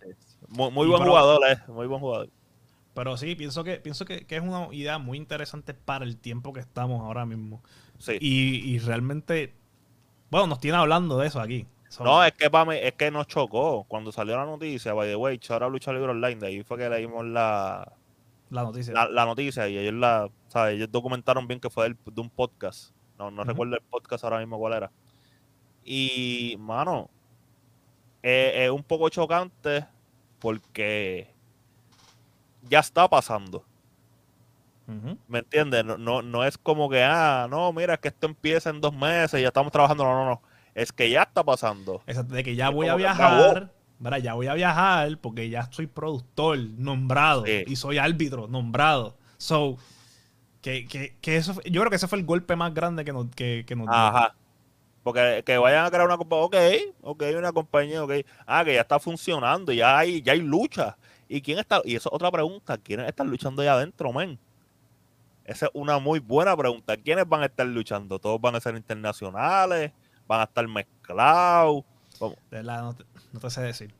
Muy, 0.48 0.70
buen 0.86 0.98
pero- 0.98 1.10
jugador, 1.10 1.40
eh, 1.50 1.56
muy 1.68 1.86
buen 1.86 2.00
jugador. 2.00 2.28
Pero 2.94 3.16
sí, 3.16 3.34
pienso 3.34 3.64
que 3.64 3.78
pienso 3.80 4.04
que, 4.04 4.24
que 4.24 4.36
es 4.36 4.42
una 4.42 4.68
idea 4.72 4.98
muy 4.98 5.18
interesante 5.18 5.74
para 5.74 6.04
el 6.04 6.16
tiempo 6.16 6.52
que 6.52 6.60
estamos 6.60 7.00
ahora 7.02 7.26
mismo. 7.26 7.60
Sí. 7.98 8.18
Y, 8.20 8.74
y 8.74 8.78
realmente, 8.78 9.52
bueno, 10.30 10.46
nos 10.46 10.60
tiene 10.60 10.76
hablando 10.78 11.18
de 11.18 11.26
eso 11.26 11.40
aquí. 11.40 11.66
No, 12.00 12.24
es 12.24 12.32
que 12.32 12.50
pa' 12.50 12.64
mí- 12.64 12.76
es 12.80 12.92
que 12.94 13.10
nos 13.10 13.26
chocó 13.26 13.84
cuando 13.88 14.10
salió 14.12 14.36
la 14.36 14.44
noticia, 14.46 14.92
by 14.94 15.08
the 15.08 15.16
way, 15.16 15.40
ahora 15.48 15.68
lucha 15.68 15.92
libre 15.92 16.10
online, 16.10 16.36
de 16.36 16.46
ahí 16.48 16.62
fue 16.64 16.76
que 16.78 16.88
leímos 16.88 17.24
la, 17.24 17.92
la 18.50 18.62
noticia. 18.62 18.92
la, 18.94 19.08
la 19.08 19.24
noticia 19.26 19.68
y 19.68 19.78
ellos 19.78 19.94
la, 19.94 20.28
¿sabes? 20.48 20.74
ellos 20.76 20.90
documentaron 20.90 21.46
bien 21.48 21.60
que 21.60 21.70
fue 21.70 21.84
del- 21.84 21.96
de 22.04 22.20
un 22.20 22.30
podcast. 22.30 22.92
No, 23.18 23.30
no 23.30 23.42
recuerdo 23.44 23.76
el 23.76 23.82
podcast 23.82 24.22
ahora 24.24 24.38
mismo 24.38 24.58
cuál 24.58 24.72
era. 24.74 24.90
Y, 25.84 26.56
mano, 26.58 27.10
eh, 28.22 28.64
es 28.64 28.70
un 28.70 28.82
poco 28.82 29.08
chocante 29.08 29.86
porque 30.44 31.32
ya 32.68 32.80
está 32.80 33.08
pasando. 33.08 33.64
¿Me 35.26 35.38
entiendes? 35.38 35.86
No, 35.86 35.96
no, 35.96 36.20
no 36.20 36.44
es 36.44 36.58
como 36.58 36.90
que, 36.90 37.02
ah, 37.02 37.46
no, 37.48 37.72
mira, 37.72 37.96
que 37.96 38.08
esto 38.08 38.26
empieza 38.26 38.68
en 38.68 38.82
dos 38.82 38.92
meses 38.94 39.40
y 39.40 39.42
ya 39.42 39.48
estamos 39.48 39.72
trabajando. 39.72 40.04
No, 40.04 40.12
no, 40.12 40.26
no. 40.26 40.42
Es 40.74 40.92
que 40.92 41.08
ya 41.08 41.22
está 41.22 41.42
pasando. 41.42 42.02
Exacto, 42.06 42.34
de 42.34 42.44
que 42.44 42.56
ya 42.56 42.68
Es 42.68 42.74
voy 42.74 42.88
a 42.88 42.94
viajar, 42.94 43.72
¿verdad? 43.98 44.18
Ya 44.18 44.34
voy 44.34 44.48
a 44.48 44.52
viajar 44.52 45.16
porque 45.16 45.48
ya 45.48 45.66
soy 45.72 45.86
productor 45.86 46.58
nombrado 46.58 47.46
Sí. 47.46 47.64
y 47.66 47.76
soy 47.76 47.96
árbitro 47.96 48.46
nombrado. 48.46 49.16
So, 49.38 49.78
que, 50.60 50.86
que, 50.86 51.16
que 51.22 51.38
eso, 51.38 51.54
yo 51.64 51.80
creo 51.80 51.88
que 51.88 51.96
ese 51.96 52.06
fue 52.06 52.18
el 52.18 52.26
golpe 52.26 52.54
más 52.54 52.74
grande 52.74 53.06
que 53.06 53.14
nos, 53.14 53.28
que, 53.34 53.64
que 53.66 53.74
nos 53.76 53.86
dio. 53.86 53.94
Ajá. 53.96 54.34
Porque 55.04 55.42
que 55.44 55.58
vayan 55.58 55.84
a 55.84 55.90
crear 55.90 56.06
una 56.06 56.16
compañía, 56.16 56.48
ok, 57.02 57.20
ok, 57.20 57.22
una 57.36 57.52
compañía, 57.52 58.02
ok. 58.02 58.12
Ah, 58.46 58.64
que 58.64 58.74
ya 58.74 58.80
está 58.80 58.98
funcionando, 58.98 59.70
ya 59.72 59.98
hay, 59.98 60.22
ya 60.22 60.32
hay 60.32 60.40
lucha. 60.40 60.96
¿Y 61.28 61.42
quién 61.42 61.58
está? 61.58 61.82
Y 61.84 61.94
eso 61.94 62.08
es 62.08 62.14
otra 62.14 62.30
pregunta, 62.30 62.78
¿quiénes 62.78 63.06
están 63.06 63.28
luchando 63.28 63.60
allá 63.62 63.74
adentro, 63.74 64.12
men? 64.12 64.38
Esa 65.44 65.66
es 65.66 65.72
una 65.74 65.98
muy 65.98 66.20
buena 66.20 66.56
pregunta. 66.56 66.96
¿Quiénes 66.96 67.28
van 67.28 67.42
a 67.42 67.46
estar 67.46 67.66
luchando? 67.66 68.18
¿Todos 68.18 68.40
van 68.40 68.54
a 68.54 68.60
ser 68.60 68.74
internacionales? 68.76 69.92
¿Van 70.26 70.40
a 70.40 70.44
estar 70.44 70.66
mezclados? 70.66 71.84
¿Cómo? 72.18 72.36
De 72.50 72.56
verdad, 72.56 72.82
no 72.82 72.94
te, 72.94 73.04
no 73.32 73.40
te 73.40 73.50
sé 73.50 73.60
decir. 73.60 73.94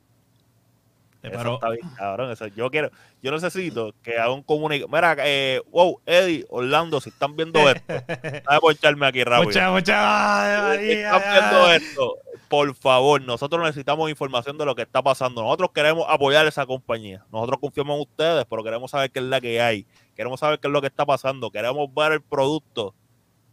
Eso 1.31 1.53
está 1.55 1.69
bien, 1.69 1.87
cabrón. 1.95 2.31
Eso, 2.31 2.47
yo 2.47 2.69
quiero, 2.69 2.91
yo 3.21 3.31
necesito 3.31 3.93
que 4.03 4.17
haga 4.17 4.31
un 4.31 4.43
comunicado. 4.43 4.89
Mira, 4.89 5.15
eh, 5.19 5.61
wow, 5.71 5.99
Eddie, 6.05 6.45
Orlando, 6.49 6.99
si 7.01 7.09
están 7.09 7.35
viendo 7.35 7.59
esto, 7.69 7.93
poncharme 8.61 9.05
aquí 9.07 9.23
rápido. 9.23 9.47
mucha, 9.47 9.71
mucha, 9.71 10.77
Si 10.77 10.91
están 10.91 11.21
viendo 11.31 11.71
esto, 11.71 12.15
por 12.47 12.73
favor, 12.75 13.21
nosotros 13.21 13.61
necesitamos 13.63 14.09
información 14.09 14.57
de 14.57 14.65
lo 14.65 14.75
que 14.75 14.83
está 14.83 15.01
pasando. 15.01 15.41
Nosotros 15.43 15.71
queremos 15.73 16.05
apoyar 16.07 16.45
esa 16.47 16.65
compañía. 16.65 17.25
Nosotros 17.31 17.59
confiamos 17.59 17.95
en 17.95 18.01
ustedes, 18.01 18.45
pero 18.49 18.63
queremos 18.63 18.91
saber 18.91 19.11
qué 19.11 19.19
es 19.19 19.25
la 19.25 19.41
que 19.41 19.61
hay. 19.61 19.85
Queremos 20.15 20.39
saber 20.39 20.59
qué 20.59 20.67
es 20.67 20.71
lo 20.71 20.81
que 20.81 20.87
está 20.87 21.05
pasando. 21.05 21.51
Queremos 21.51 21.93
ver 21.93 22.13
el 22.13 22.21
producto. 22.21 22.93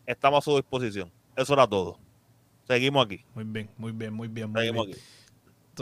Estamos 0.06 0.38
a 0.38 0.50
su 0.50 0.56
disposición. 0.56 1.10
Eso 1.36 1.54
era 1.54 1.66
todo. 1.66 1.98
Seguimos 2.66 3.06
aquí. 3.06 3.24
Muy 3.34 3.44
bien, 3.44 3.68
muy 3.76 3.92
bien, 3.92 4.12
muy 4.12 4.28
bien. 4.28 4.50
Muy 4.50 4.60
Seguimos 4.60 4.86
bien. 4.86 4.98
aquí. 4.98 5.21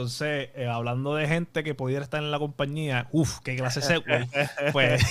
Entonces, 0.01 0.49
eh, 0.55 0.67
hablando 0.67 1.15
de 1.15 1.29
gente 1.29 1.63
que 1.63 1.75
pudiera 1.75 2.03
estar 2.03 2.23
en 2.23 2.31
la 2.31 2.39
compañía, 2.39 3.09
uff, 3.13 3.41
qué 3.41 3.55
clase 3.57 3.81
de 3.81 4.27
Pues 4.73 5.03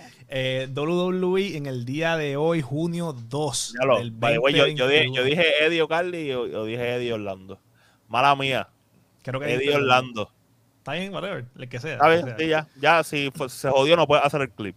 eh, 0.28 0.68
WWE 0.72 1.56
en 1.56 1.66
el 1.66 1.84
día 1.84 2.16
de 2.16 2.36
hoy, 2.36 2.62
junio 2.62 3.12
2 3.28 3.74
Ya 3.80 3.84
lo- 3.86 3.98
del 3.98 4.12
by 4.12 4.34
the 4.34 4.38
way, 4.38 4.54
yo, 4.54 4.66
yo 4.68 4.86
dije, 4.88 5.04
2021. 5.06 5.16
yo 5.16 5.24
dije 5.24 5.64
Eddie 5.66 5.82
O'Carly 5.82 6.18
y 6.18 6.26
yo, 6.28 6.64
dije 6.64 6.94
Eddie 6.94 7.12
Orlando. 7.12 7.58
Mala 8.06 8.36
mía. 8.36 8.68
Creo 9.22 9.40
que 9.40 9.52
Eddie 9.52 9.74
Orlando. 9.74 10.30
Está 10.78 10.92
bien, 10.92 11.12
whatever, 11.12 11.44
el 11.58 11.68
que 11.68 11.80
sea. 11.80 11.94
Está 11.94 12.08
bien, 12.08 12.34
sí, 12.38 12.46
ya. 12.46 12.68
Ya, 12.80 13.02
si 13.02 13.30
se 13.48 13.70
jodió, 13.70 13.96
no 13.96 14.06
puedes 14.06 14.24
hacer 14.24 14.40
el 14.42 14.50
clip. 14.50 14.76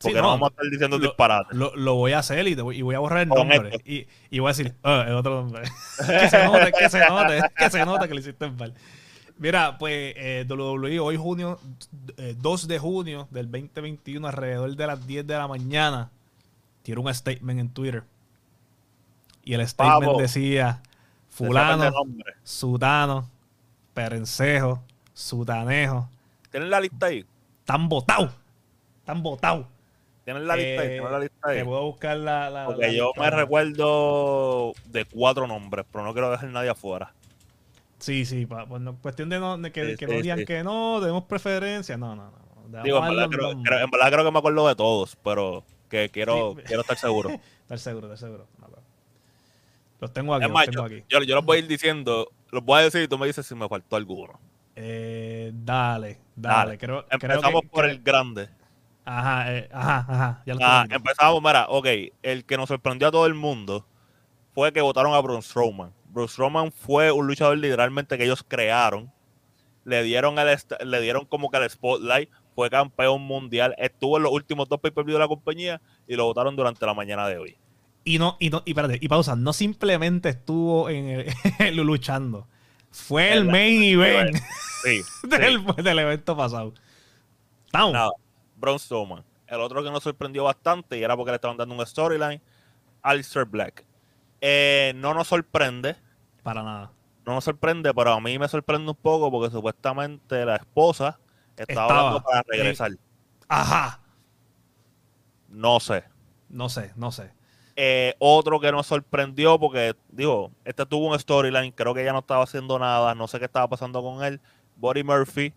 Sí, 0.00 0.08
Porque 0.10 0.20
no, 0.22 0.28
vamos 0.28 0.48
a 0.48 0.50
estar 0.50 0.64
diciendo 0.70 0.96
lo- 0.98 1.06
disparates. 1.06 1.56
Lo, 1.56 1.74
lo 1.74 1.94
voy 1.96 2.12
a 2.12 2.20
hacer 2.20 2.46
y, 2.46 2.54
te 2.54 2.62
voy, 2.62 2.76
y 2.78 2.82
voy 2.82 2.94
a 2.94 3.00
borrar 3.00 3.20
el 3.22 3.28
Con 3.28 3.48
nombre. 3.48 3.80
Y, 3.84 4.06
y 4.30 4.38
voy 4.38 4.48
a 4.48 4.52
decir, 4.52 4.74
"Ah, 4.84 5.04
el 5.08 5.14
otro 5.14 5.42
nombre. 5.42 5.62
que 6.06 6.28
se 6.30 6.44
note, 6.44 6.72
que 6.72 6.88
se 6.88 7.00
note, 7.08 7.40
que 7.56 7.70
se 7.70 7.84
note 7.84 8.06
que 8.08 8.14
lo 8.14 8.20
hiciste 8.20 8.48
mal. 8.50 8.74
Mira, 9.38 9.76
pues 9.78 10.14
eh, 10.16 10.46
WWE 10.48 11.00
hoy 11.00 11.16
junio, 11.16 11.58
eh, 12.16 12.36
2 12.38 12.68
de 12.68 12.78
junio 12.78 13.26
del 13.30 13.50
2021, 13.50 14.26
alrededor 14.28 14.74
de 14.76 14.86
las 14.86 15.04
10 15.06 15.26
de 15.26 15.34
la 15.36 15.48
mañana, 15.48 16.10
tiró 16.82 17.02
un 17.02 17.12
statement 17.12 17.58
en 17.60 17.68
Twitter. 17.70 18.04
Y 19.44 19.54
el 19.54 19.66
statement 19.66 20.04
Pavo. 20.06 20.20
decía, 20.20 20.80
fulano, 21.28 21.90
sutano, 22.44 23.28
perencejo, 23.94 24.82
sutanejo, 25.12 26.08
¿Tienen 26.50 26.70
la 26.70 26.80
lista 26.80 27.06
ahí? 27.06 27.24
tan 27.64 27.88
botado, 27.88 28.30
tan 29.04 29.22
botado. 29.22 29.66
¿Tienen 30.28 30.46
la 30.46 30.56
lista 30.56 30.82
ahí? 30.82 30.86
Eh, 30.88 30.90
¿Tienen 30.90 31.10
la 31.12 31.18
lista 31.20 31.48
ahí? 31.48 31.56
Te 31.58 31.64
puedo 31.64 31.82
buscar 31.86 32.16
la. 32.18 32.50
la- 32.50 32.66
Porque 32.66 32.86
la 32.88 32.92
yo 32.92 33.06
lista. 33.06 33.20
me 33.22 33.30
recuerdo 33.30 34.72
de 34.84 35.04
cuatro 35.06 35.46
nombres, 35.46 35.86
pero 35.90 36.04
no 36.04 36.12
quiero 36.12 36.30
dejar 36.30 36.50
nadie 36.50 36.68
afuera. 36.68 37.14
Sí, 37.98 38.26
sí, 38.26 38.44
pa- 38.44 38.66
pues 38.66 38.82
cuestión 39.00 39.30
de, 39.30 39.40
no, 39.40 39.56
de 39.56 39.72
que, 39.72 39.92
Sí, 39.92 39.96
que 39.96 40.06
sí, 40.06 40.12
no 40.12 40.20
digan 40.20 40.38
sí. 40.40 40.44
que 40.44 40.62
no, 40.62 40.98
tenemos 41.00 41.24
preferencia. 41.24 41.96
No, 41.96 42.14
no, 42.14 42.30
no. 42.70 42.82
Digo, 42.82 42.98
en 42.98 43.08
verdad, 43.08 43.28
creo, 43.30 43.52
nombre. 43.52 43.70
creo- 43.70 43.84
en 43.84 43.90
verdad 43.90 44.12
creo 44.12 44.24
que 44.26 44.30
me 44.30 44.38
acuerdo 44.38 44.68
de 44.68 44.74
todos, 44.76 45.16
pero 45.24 45.64
que 45.88 46.10
quiero, 46.10 46.56
estar 46.86 46.98
seguro. 46.98 47.30
Estar 47.62 47.78
seguro, 47.78 48.12
estar 48.12 48.28
seguro. 48.28 48.46
No, 48.60 48.68
Los 50.00 50.12
tengo 50.12 50.34
aquí, 50.34 50.44
es 50.44 50.50
los 50.50 50.64
tengo 50.66 50.72
yo, 50.72 50.84
aquí. 50.84 51.04
yo, 51.08 51.22
yo 51.22 51.34
los 51.36 51.44
voy 51.46 51.56
a 51.56 51.60
ir 51.60 51.66
diciendo, 51.68 52.28
los 52.50 52.62
voy 52.62 52.80
a 52.80 52.82
decir 52.84 53.02
y 53.02 53.08
tú 53.08 53.16
me 53.16 53.26
dices 53.26 53.46
si 53.46 53.54
me 53.54 53.66
faltó 53.66 53.96
alguno. 53.96 54.38
Eh, 54.76 55.52
dale, 55.54 56.18
dale. 56.36 56.56
Dale. 56.76 56.78
Creo, 56.78 57.06
creo 57.06 57.32
Empezamos 57.32 57.62
que- 57.62 57.68
por 57.68 57.86
el 57.86 58.00
grande. 58.02 58.48
Ajá, 59.10 59.54
eh, 59.56 59.68
ajá, 59.72 60.06
ajá. 60.08 60.42
Ya 60.44 60.54
lo 60.54 60.60
Ah, 60.62 60.84
empezamos, 60.90 61.42
mira, 61.42 61.66
ok, 61.68 61.86
el 62.22 62.44
que 62.44 62.56
nos 62.58 62.68
sorprendió 62.68 63.08
a 63.08 63.10
todo 63.10 63.24
el 63.26 63.32
mundo 63.34 63.86
fue 64.54 64.70
que 64.72 64.82
votaron 64.82 65.14
a 65.14 65.20
Braun 65.20 65.42
Strowman. 65.42 65.94
Braun 66.10 66.28
Strowman 66.28 66.72
fue 66.72 67.10
un 67.10 67.26
luchador 67.26 67.56
literalmente 67.56 68.18
que 68.18 68.24
ellos 68.24 68.44
crearon. 68.46 69.10
Le 69.84 70.02
dieron, 70.02 70.38
el, 70.38 70.58
le 70.84 71.00
dieron 71.00 71.24
como 71.24 71.50
que 71.50 71.56
el 71.56 71.70
spotlight, 71.70 72.28
fue 72.54 72.68
campeón 72.68 73.22
mundial, 73.22 73.74
estuvo 73.78 74.18
en 74.18 74.24
los 74.24 74.32
últimos 74.32 74.68
dos 74.68 74.78
pay-per-view 74.80 75.14
de 75.14 75.20
la 75.20 75.28
compañía 75.28 75.80
y 76.06 76.14
lo 76.16 76.24
votaron 76.24 76.54
durante 76.56 76.84
la 76.84 76.92
mañana 76.92 77.26
de 77.28 77.38
hoy. 77.38 77.56
Y 78.04 78.18
no, 78.18 78.36
y 78.40 78.50
no, 78.50 78.62
y 78.66 78.72
espérate, 78.72 78.98
y 79.00 79.08
pausa, 79.08 79.36
no 79.36 79.52
simplemente 79.54 80.28
estuvo 80.30 80.90
en 80.90 81.24
el, 81.60 81.76
luchando. 81.76 82.46
Fue 82.90 83.32
el 83.32 83.38
El- 83.38 83.44
main 83.46 83.82
event 84.00 84.36
sí. 84.82 85.00
del, 85.28 85.64
del 85.82 85.98
evento 86.00 86.36
pasado. 86.36 86.74
Down. 87.72 87.92
Nada, 87.92 88.10
Braun 88.58 88.78
Strowman. 88.78 89.24
El 89.46 89.60
otro 89.60 89.82
que 89.82 89.90
nos 89.90 90.02
sorprendió 90.02 90.44
bastante 90.44 90.98
y 90.98 91.02
era 91.02 91.16
porque 91.16 91.30
le 91.30 91.36
estaban 91.36 91.56
dando 91.56 91.74
un 91.74 91.86
storyline, 91.86 92.40
Alistair 93.02 93.46
Black. 93.46 93.84
Eh, 94.40 94.92
no 94.96 95.14
nos 95.14 95.28
sorprende, 95.28 95.96
Para 96.42 96.62
nada. 96.62 96.92
no 97.24 97.34
nos 97.34 97.44
sorprende, 97.44 97.92
pero 97.94 98.12
a 98.12 98.20
mí 98.20 98.38
me 98.38 98.46
sorprende 98.48 98.90
un 98.90 98.96
poco 98.96 99.30
porque 99.30 99.50
supuestamente 99.50 100.44
la 100.44 100.56
esposa 100.56 101.18
estaba, 101.56 101.86
Estaba, 101.86 102.00
hablando 102.00 102.22
para 102.22 102.42
regresar. 102.46 102.92
Ajá. 103.48 104.00
No 105.48 105.80
sé. 105.80 106.04
No 106.48 106.68
sé, 106.68 106.92
no 106.96 107.10
sé. 107.10 107.32
Eh, 107.76 108.14
otro 108.18 108.60
que 108.60 108.72
nos 108.72 108.86
sorprendió 108.86 109.58
porque, 109.58 109.94
digo, 110.10 110.50
este 110.64 110.84
tuvo 110.84 111.08
un 111.08 111.18
storyline, 111.18 111.72
creo 111.72 111.94
que 111.94 112.04
ya 112.04 112.12
no 112.12 112.18
estaba 112.18 112.42
haciendo 112.42 112.78
nada, 112.78 113.14
no 113.14 113.28
sé 113.28 113.38
qué 113.38 113.44
estaba 113.44 113.68
pasando 113.68 114.02
con 114.02 114.24
él. 114.24 114.40
Buddy 114.76 115.04
Murphy 115.04 115.54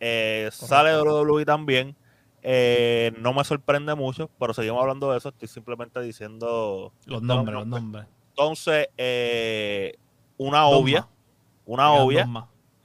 eh, 0.00 0.48
sale 0.52 0.90
de 0.90 1.02
WWE 1.02 1.44
también. 1.44 1.96
Eh, 2.42 3.12
no 3.18 3.32
me 3.32 3.44
sorprende 3.44 3.94
mucho, 3.94 4.28
pero 4.38 4.52
seguimos 4.52 4.80
hablando 4.80 5.12
de 5.12 5.18
eso. 5.18 5.28
Estoy 5.28 5.48
simplemente 5.48 6.00
diciendo 6.00 6.92
Los 7.06 7.22
nombres, 7.22 7.54
los 7.60 7.66
nombres. 7.66 8.06
Entonces, 8.30 8.88
eh, 8.96 9.94
una 10.38 10.66
obvia, 10.66 11.06
una 11.66 11.92
obvia, 11.92 12.28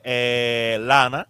eh, 0.04 0.78
Lana. 0.82 1.28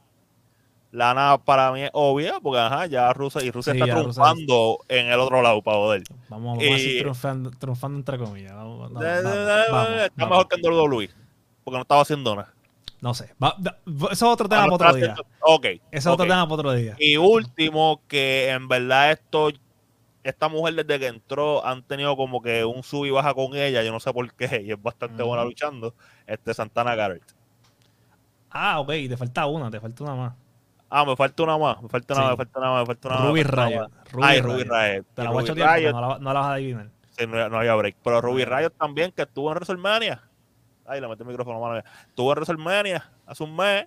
Lana 0.92 1.38
para 1.44 1.72
mí 1.74 1.82
es 1.84 1.90
obvia, 1.94 2.40
porque 2.42 2.60
ajá, 2.60 2.86
ya 2.88 3.12
Rusia 3.13 3.44
y 3.44 3.52
Rusia 3.52 3.74
Sí, 3.74 3.80
está 3.80 3.94
Rusia- 3.94 4.02
triunfando 4.24 4.80
en 4.88 5.08
el 5.08 5.20
otro 5.20 5.42
lado 5.42 5.62
para 5.62 5.78
poder. 5.78 6.04
Vamos, 6.30 6.58
vamos 6.58 6.60
a 6.60 6.62
decir 6.74 6.96
Y- 6.96 7.00
triunfando, 7.00 7.52
triunfando 7.52 7.98
entre 8.00 8.18
comillas. 8.18 8.54
Vamos, 8.56 8.92
vamos, 8.94 9.04
está 9.04 10.26
mejor 10.28 10.48
que 10.48 10.56
en 10.56 10.62
WWE, 10.66 11.10
porque 11.63 11.76
no 11.78 11.82
estaba 11.82 12.02
haciendo 12.02 12.36
nada. 12.36 12.54
No 13.02 13.14
sé. 13.14 13.34
Va- 13.42 13.56
da- 13.60 13.78
eso 13.86 14.08
es 14.12 14.24
otro 14.24 14.50
tema 14.50 14.64
para 14.64 14.74
otro 14.76 14.94
día. 14.96 15.16
Ok. 15.42 15.66
Ese 15.66 15.82
es 15.92 16.08
otro 16.08 16.24
ok. 16.26 16.30
tema 16.30 16.44
para 16.48 16.56
otro 16.56 16.74
día. 16.74 16.96
Y 17.00 17.18
último, 17.18 18.02
que 18.08 18.50
en 18.50 18.68
verdad 18.68 19.12
esto, 19.12 19.50
esta 20.24 20.48
mujer 20.50 20.74
desde 20.76 21.00
que 21.00 21.08
entró 21.08 21.66
han 21.66 21.84
tenido 21.84 22.18
como 22.18 22.42
que 22.42 22.66
un 22.66 22.84
sub 22.84 23.06
y 23.06 23.12
baja 23.12 23.34
con 23.34 23.56
ella, 23.56 23.84
yo 23.84 23.92
no 23.92 24.00
sé 24.00 24.12
por 24.12 24.34
qué, 24.34 24.62
y 24.66 24.72
es 24.72 24.82
bastante 24.82 25.22
buena 25.24 25.44
luchando, 25.44 25.94
este 26.26 26.54
Santana 26.54 26.96
Garrett. 26.96 27.24
Ah, 28.50 28.80
ok. 28.80 28.88
Te 28.88 29.18
falta 29.18 29.46
una, 29.46 29.70
te 29.70 29.80
falta 29.80 30.04
una 30.04 30.16
más. 30.16 30.34
Ah, 30.90 31.04
me 31.06 31.16
falta 31.16 31.44
una 31.44 31.58
más, 31.58 31.82
me 31.84 31.90
falta 31.90 32.14
una 32.14 32.24
Sí. 32.24 32.28
más, 32.30 32.32
me 32.32 32.38
falta 32.46 32.60
una 32.60 32.70
más, 32.72 32.80
me 32.80 32.86
falta 32.86 33.08
una 33.10 33.18
más. 33.18 33.28
Ruby 33.28 33.42
una 33.42 33.66
Riot. 33.68 33.80
más. 33.90 34.12
Ruby 34.12 34.24
Ay, 34.26 34.42
Riot. 34.42 34.44
Ruby 34.54 34.64
Riot. 34.64 35.06
Te 35.14 35.24
la 35.24 35.30
voy 35.32 35.44
a 35.50 35.54
no 35.92 36.02
la, 36.34 36.40
vas 36.40 36.46
a 36.48 36.54
adivinar. 36.54 36.90
sí, 37.12 37.28
no, 37.28 37.50
no 37.50 37.58
había 37.60 37.76
break. 37.76 37.98
Pero 38.04 38.22
Ruby. 38.22 38.46
Riot 38.46 38.70
también, 38.72 39.12
que 39.12 39.24
estuvo 39.24 39.50
en 39.50 39.56
WrestleMania. 39.56 40.24
Ay, 40.88 41.02
le 41.02 41.08
metí 41.08 41.21
el 41.21 41.28
micrófono, 41.28 41.60
mano. 41.60 41.73
mía. 41.73 41.84
Estuvo 42.08 42.32
en 42.32 42.38
WrestleMania 42.38 43.12
hace 43.26 43.43
un 43.43 43.56
mes, 43.56 43.86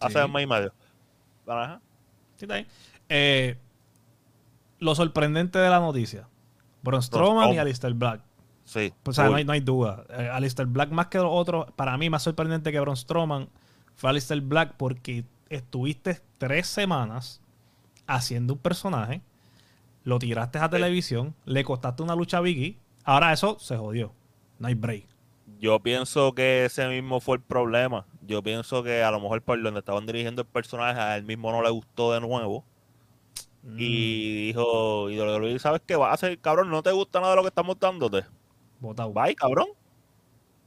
hace 0.00 0.18
Sí. 0.18 0.24
un 0.24 0.32
mes 0.32 0.42
y 0.44 0.46
medio. 0.46 0.72
Ajá. 1.46 1.80
Sí, 2.36 2.44
está 2.46 2.54
ahí. 2.54 2.66
Eh, 3.08 3.58
lo 4.78 4.94
sorprendente 4.94 5.58
de 5.58 5.68
la 5.70 5.80
noticia. 5.80 6.28
Braun 6.82 7.02
Strowman 7.02 7.28
y 7.28 7.36
Strowman. 7.52 7.58
Alistair 7.58 7.94
Black. 7.94 8.20
Sí. 8.64 8.92
Pues, 9.02 9.18
o 9.18 9.22
sea, 9.22 9.30
no 9.30 9.36
hay, 9.36 9.44
no 9.44 9.52
hay 9.52 9.60
duda. 9.60 10.04
Eh, 10.10 10.28
Alistair 10.32 10.66
Black 10.66 10.90
más 10.90 11.06
que 11.08 11.18
los 11.18 11.28
otros, 11.30 11.66
para 11.76 11.96
mí 11.98 12.08
más 12.10 12.22
sorprendente 12.22 12.72
que 12.72 12.80
Braun 12.80 12.96
Strowman 12.96 13.48
fue 13.94 14.10
Alistair 14.10 14.40
Black 14.40 14.74
porque 14.76 15.24
estuviste 15.50 16.20
tres 16.38 16.66
semanas 16.66 17.40
haciendo 18.06 18.54
un 18.54 18.58
personaje, 18.58 19.22
lo 20.02 20.18
tiraste 20.18 20.58
a 20.58 20.68
televisión, 20.68 21.34
le 21.44 21.64
costaste 21.64 22.02
una 22.02 22.14
lucha 22.14 22.38
a 22.38 22.40
Biggie, 22.40 22.78
ahora 23.04 23.32
eso 23.32 23.58
se 23.60 23.76
jodió. 23.76 24.12
No 24.58 24.68
hay 24.68 24.74
break. 24.74 25.06
Yo 25.60 25.80
pienso 25.80 26.34
que 26.34 26.64
ese 26.66 26.86
mismo 26.88 27.20
fue 27.20 27.36
el 27.36 27.42
problema. 27.42 28.06
Yo 28.26 28.42
pienso 28.42 28.82
que 28.82 29.02
a 29.02 29.10
lo 29.10 29.20
mejor 29.20 29.42
por 29.42 29.62
donde 29.62 29.80
estaban 29.80 30.06
dirigiendo 30.06 30.42
el 30.42 30.48
personaje, 30.48 31.00
a 31.00 31.16
él 31.16 31.24
mismo 31.24 31.50
no 31.52 31.62
le 31.62 31.70
gustó 31.70 32.12
de 32.12 32.20
nuevo. 32.20 32.64
Mm. 33.62 33.76
Y 33.78 34.46
dijo, 34.48 35.08
y 35.10 35.18
WWE, 35.18 35.58
¿sabes 35.58 35.80
qué 35.86 35.96
va 35.96 36.10
a 36.10 36.14
hacer, 36.14 36.38
cabrón? 36.38 36.70
¿No 36.70 36.82
te 36.82 36.92
gusta 36.92 37.20
nada 37.20 37.32
de 37.32 37.36
lo 37.36 37.42
que 37.42 37.48
estamos 37.48 37.78
dándote? 37.80 38.24
Botado. 38.80 39.12
Bye, 39.12 39.34
cabrón. 39.34 39.68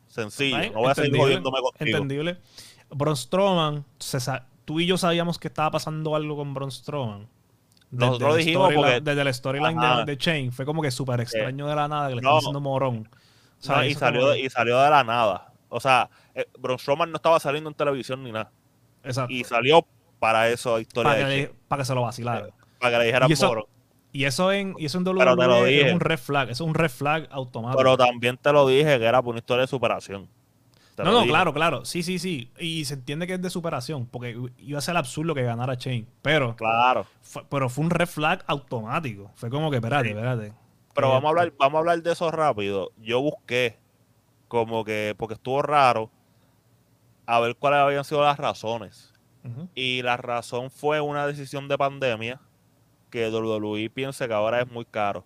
Sencillo, 0.07 0.57
Bye, 0.57 0.69
no 0.71 0.79
voy 0.79 0.89
a 0.91 0.95
seguir 0.95 1.17
jodiéndome 1.17 1.59
contigo. 1.61 1.97
Entendible. 1.97 2.37
Braun 2.89 3.17
Strowman, 3.17 3.85
tú 4.65 4.79
y 4.79 4.85
yo 4.87 4.97
sabíamos 4.97 5.37
que 5.37 5.49
estaba 5.49 5.69
pasando 5.71 6.15
algo 6.15 6.37
con 6.37 6.53
Braun 6.53 6.71
Strowman. 6.71 7.27
Nosotros 7.91 8.31
la 8.31 8.35
dijimos 8.37 8.73
porque- 8.73 9.01
Desde 9.01 9.23
la 9.23 9.31
storyline 9.33 9.79
de, 9.79 10.05
de 10.05 10.17
Chain. 10.17 10.51
Fue 10.51 10.65
como 10.65 10.81
que 10.81 10.91
súper 10.91 11.21
extraño 11.21 11.67
de 11.67 11.75
la 11.75 11.87
nada 11.87 12.09
que 12.09 12.15
le 12.15 12.21
No. 12.21 12.29
están 12.29 12.37
haciendo 12.39 12.59
morón. 12.61 13.07
Y, 13.85 13.93
salió, 13.95 14.35
y 14.35 14.49
salió 14.49 14.79
de 14.81 14.89
la 14.89 15.03
nada. 15.03 15.51
O 15.69 15.79
sea, 15.79 16.09
eh, 16.35 16.45
Braun 16.59 16.79
Strowman 16.79 17.11
no 17.11 17.17
estaba 17.17 17.39
saliendo 17.39 17.69
en 17.69 17.75
televisión 17.75 18.23
ni 18.23 18.31
nada. 18.31 18.51
Exacto. 19.03 19.33
Y 19.33 19.43
salió 19.43 19.85
para 20.19 20.49
eso 20.49 20.79
historia 20.79 21.11
para, 21.11 21.23
que 21.23 21.29
de 21.29 21.37
le, 21.37 21.53
para 21.67 21.81
que 21.81 21.85
se 21.85 21.95
lo 21.95 22.01
vacilara. 22.01 22.47
para 22.79 22.91
que 22.93 22.97
le 22.99 23.05
dijeran 23.05 23.29
Y 23.29 23.33
eso- 23.33 23.47
morón. 23.47 23.65
Y 24.13 24.23
eso 24.23 24.51
en, 24.51 24.73
y 24.79 24.85
eso 24.85 24.97
en 24.97 25.03
Pero 25.03 25.17
te 25.19 25.25
lo 25.25 25.53
WWE 25.59 25.67
dije. 25.67 25.87
es 25.87 25.93
un 25.93 25.99
red 25.99 26.17
flag. 26.17 26.49
Eso 26.49 26.63
es 26.63 26.67
un 26.67 26.73
red 26.73 26.89
flag 26.89 27.27
automático. 27.29 27.77
Pero 27.77 27.97
también 27.97 28.37
te 28.37 28.51
lo 28.51 28.65
dije 28.65 28.97
que 28.97 29.05
era 29.05 29.21
por 29.21 29.31
una 29.31 29.39
historia 29.39 29.61
de 29.61 29.67
superación. 29.67 30.27
Te 30.95 31.03
no, 31.03 31.11
no, 31.11 31.17
dije. 31.19 31.29
claro, 31.29 31.53
claro. 31.53 31.85
Sí, 31.85 32.01
sí, 32.01 32.17
sí. 32.17 32.49
Y 32.57 32.85
se 32.85 32.95
entiende 32.95 33.27
que 33.27 33.33
es 33.33 33.41
de 33.41 33.49
superación. 33.51 34.07
Porque 34.07 34.35
iba 34.57 34.79
a 34.79 34.81
ser 34.81 34.97
absurdo 34.97 35.35
que 35.35 35.43
ganara 35.43 35.77
Chain. 35.77 36.07
Pero, 36.23 36.55
Claro. 36.55 37.05
fue, 37.21 37.43
pero 37.49 37.69
fue 37.69 37.83
un 37.83 37.91
red 37.91 38.07
flag 38.07 38.43
automático. 38.47 39.29
Fue 39.35 39.49
como 39.51 39.69
que, 39.69 39.75
espérate, 39.77 40.05
Sí. 40.07 40.13
espérate. 40.15 40.53
Pero 40.97 41.09
vamos 41.09 41.25
a 41.25 41.29
hablar, 41.29 41.53
vamos 41.57 41.75
a 41.75 41.79
hablar 41.79 42.01
de 42.01 42.11
eso 42.11 42.29
rápido. 42.31 42.91
Yo 42.97 43.21
busqué 43.21 43.77
como 44.47 44.83
que, 44.83 45.13
porque 45.17 45.35
estuvo 45.35 45.61
raro, 45.61 46.09
a 47.25 47.39
ver 47.39 47.55
cuáles 47.55 47.79
habían 47.79 48.03
sido 48.03 48.21
las 48.21 48.37
razones. 48.37 49.13
Y 49.75 50.01
la 50.01 50.17
razón 50.17 50.69
fue 50.69 50.99
una 50.99 51.25
decisión 51.25 51.69
de 51.69 51.77
pandemia 51.77 52.41
que 53.09 53.29
WWE 53.29 53.89
piensa 53.89 54.27
que 54.27 54.33
ahora 54.33 54.59
es 54.61 54.69
muy 54.69 54.83
caro. 54.83 55.23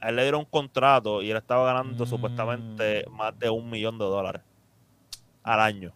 A 0.00 0.10
él 0.10 0.16
le 0.16 0.22
dieron 0.22 0.40
un 0.40 0.46
contrato 0.46 1.22
y 1.22 1.30
él 1.30 1.36
estaba 1.38 1.64
ganando 1.72 2.04
Mm. 2.04 2.08
supuestamente 2.08 3.04
más 3.10 3.38
de 3.38 3.48
un 3.48 3.70
millón 3.70 3.98
de 3.98 4.04
dólares 4.04 4.42
al 5.42 5.60
año. 5.60 5.92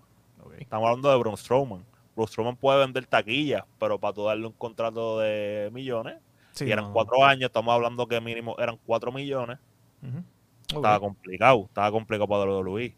Estamos 0.58 0.86
hablando 0.88 1.10
de 1.10 1.16
Braun 1.18 1.36
Strowman. 1.36 1.84
Braun 2.14 2.28
Strowman 2.28 2.56
puede 2.56 2.78
vender 2.78 3.04
taquillas, 3.06 3.64
pero 3.78 3.98
para 3.98 4.14
tú 4.14 4.24
darle 4.24 4.46
un 4.46 4.52
contrato 4.54 5.18
de 5.18 5.68
millones, 5.72 6.16
Sí, 6.52 6.66
y 6.66 6.70
eran 6.72 6.86
no. 6.86 6.92
cuatro 6.92 7.24
años, 7.24 7.46
estamos 7.48 7.72
hablando 7.74 8.06
que 8.06 8.20
mínimo 8.20 8.54
eran 8.58 8.78
cuatro 8.86 9.10
millones, 9.12 9.58
estaba 10.68 11.00
complicado, 11.00 11.64
estaba 11.66 11.90
complicado 11.90 12.28
para 12.28 12.44
WWE. 12.50 12.94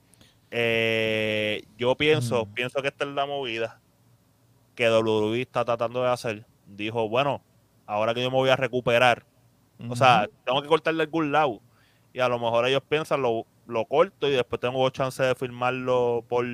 Eh, 0.50 1.62
yo 1.76 1.94
pienso, 1.96 2.46
Mm. 2.46 2.54
pienso 2.54 2.82
que 2.82 2.88
esta 2.88 3.04
es 3.04 3.10
la 3.10 3.26
movida 3.26 3.80
que 4.74 4.88
WWE 4.88 5.40
está 5.42 5.64
tratando 5.64 6.02
de 6.02 6.10
hacer. 6.10 6.46
Dijo, 6.66 7.08
bueno, 7.08 7.42
ahora 7.86 8.14
que 8.14 8.22
yo 8.22 8.30
me 8.30 8.36
voy 8.36 8.50
a 8.50 8.56
recuperar, 8.56 9.24
o 9.88 9.96
sea, 9.96 10.28
tengo 10.44 10.62
que 10.62 10.68
cortarle 10.68 11.02
algún 11.02 11.32
lado. 11.32 11.60
Y 12.12 12.20
a 12.20 12.28
lo 12.28 12.38
mejor 12.38 12.66
ellos 12.66 12.82
piensan, 12.88 13.22
lo, 13.22 13.44
lo 13.66 13.84
corto 13.86 14.28
y 14.28 14.32
después 14.32 14.60
tengo 14.60 14.88
chance 14.90 15.22
de 15.22 15.34
firmarlo 15.34 16.24
por 16.28 16.44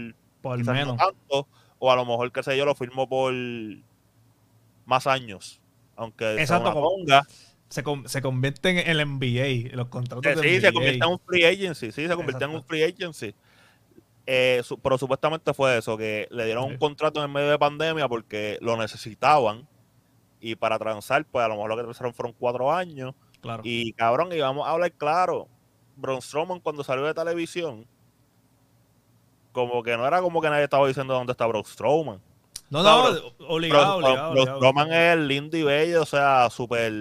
por 0.43 0.57
quizás 0.59 0.75
no 0.75 0.81
menos. 0.81 0.97
tanto, 0.97 1.47
o 1.79 1.93
a 1.93 1.97
lo 1.97 2.05
mejor, 2.07 2.33
qué 2.33 2.43
sé 2.43 2.57
yo, 2.57 2.65
lo 2.65 2.75
firmo 2.75 3.07
por 3.09 3.33
más 4.87 5.07
años. 5.07 5.60
Aunque 6.01 6.41
Exacto, 6.41 6.73
como- 6.73 6.89
ponga. 6.89 7.23
Se, 7.69 7.85
se 8.07 8.21
convierte 8.23 8.71
en 8.71 8.79
el 8.91 9.01
NBA, 9.07 9.71
en 9.71 9.77
los 9.77 9.87
contratos 9.89 10.27
Eh, 10.27 10.35
de 10.35 10.43
sí, 10.43 10.49
NBA. 10.57 10.61
se 10.69 10.73
convierte 10.73 11.05
en 11.05 11.11
un 11.13 11.21
free 11.21 11.45
agency, 11.45 11.93
sí, 11.93 12.09
se 12.09 12.17
convirtió 12.17 12.47
en 12.49 12.55
un 12.57 12.65
free 12.65 12.83
agency. 12.83 13.33
Eh, 14.27 14.61
su- 14.65 14.79
pero 14.81 14.99
supuestamente 14.99 15.55
fue 15.55 15.79
eso, 15.79 15.97
que 15.97 16.27
le 16.31 16.47
dieron 16.47 16.65
Sí. 16.67 16.71
un 16.73 16.79
contrato 16.79 17.23
en 17.25 17.31
medio 17.33 17.49
de 17.51 17.59
pandemia 17.59 18.09
porque 18.09 18.59
lo 18.61 18.77
necesitaban 18.77 19.69
y 20.41 20.57
para 20.57 20.79
transar, 20.81 21.25
pues 21.27 21.45
a 21.45 21.49
lo 21.49 21.55
mejor 21.55 21.71
lo 21.71 21.77
que 21.77 21.83
transaron 21.85 22.13
fueron 22.15 22.35
cuatro 22.39 22.73
años. 22.73 23.15
Claro. 23.41 23.63
Y 23.65 23.93
cabrón, 23.93 24.33
y 24.33 24.41
vamos 24.41 24.67
a 24.67 24.71
hablar 24.71 24.91
claro, 24.93 25.47
Braun 25.97 26.23
Strowman 26.23 26.59
cuando 26.61 26.83
salió 26.83 27.05
de 27.05 27.15
televisión, 27.15 27.87
como 29.53 29.83
que 29.83 29.97
no 29.97 30.07
era 30.07 30.21
como 30.21 30.41
que 30.41 30.49
nadie 30.49 30.65
estaba 30.65 30.87
diciendo 30.89 31.15
dónde 31.15 31.33
está 31.33 31.47
Braun 31.47 31.65
Strowman. 31.65 32.21
No, 32.71 32.83
no, 32.83 33.19
obligado, 33.49 33.97
obligado. 33.97 34.31
Obligado. 34.31 34.57
Strowman 34.59 34.93
es 34.93 35.19
lindo 35.19 35.57
y 35.57 35.63
bello, 35.63 36.03
o 36.03 36.07
sea, 36.07 36.49
súper, 36.51 36.93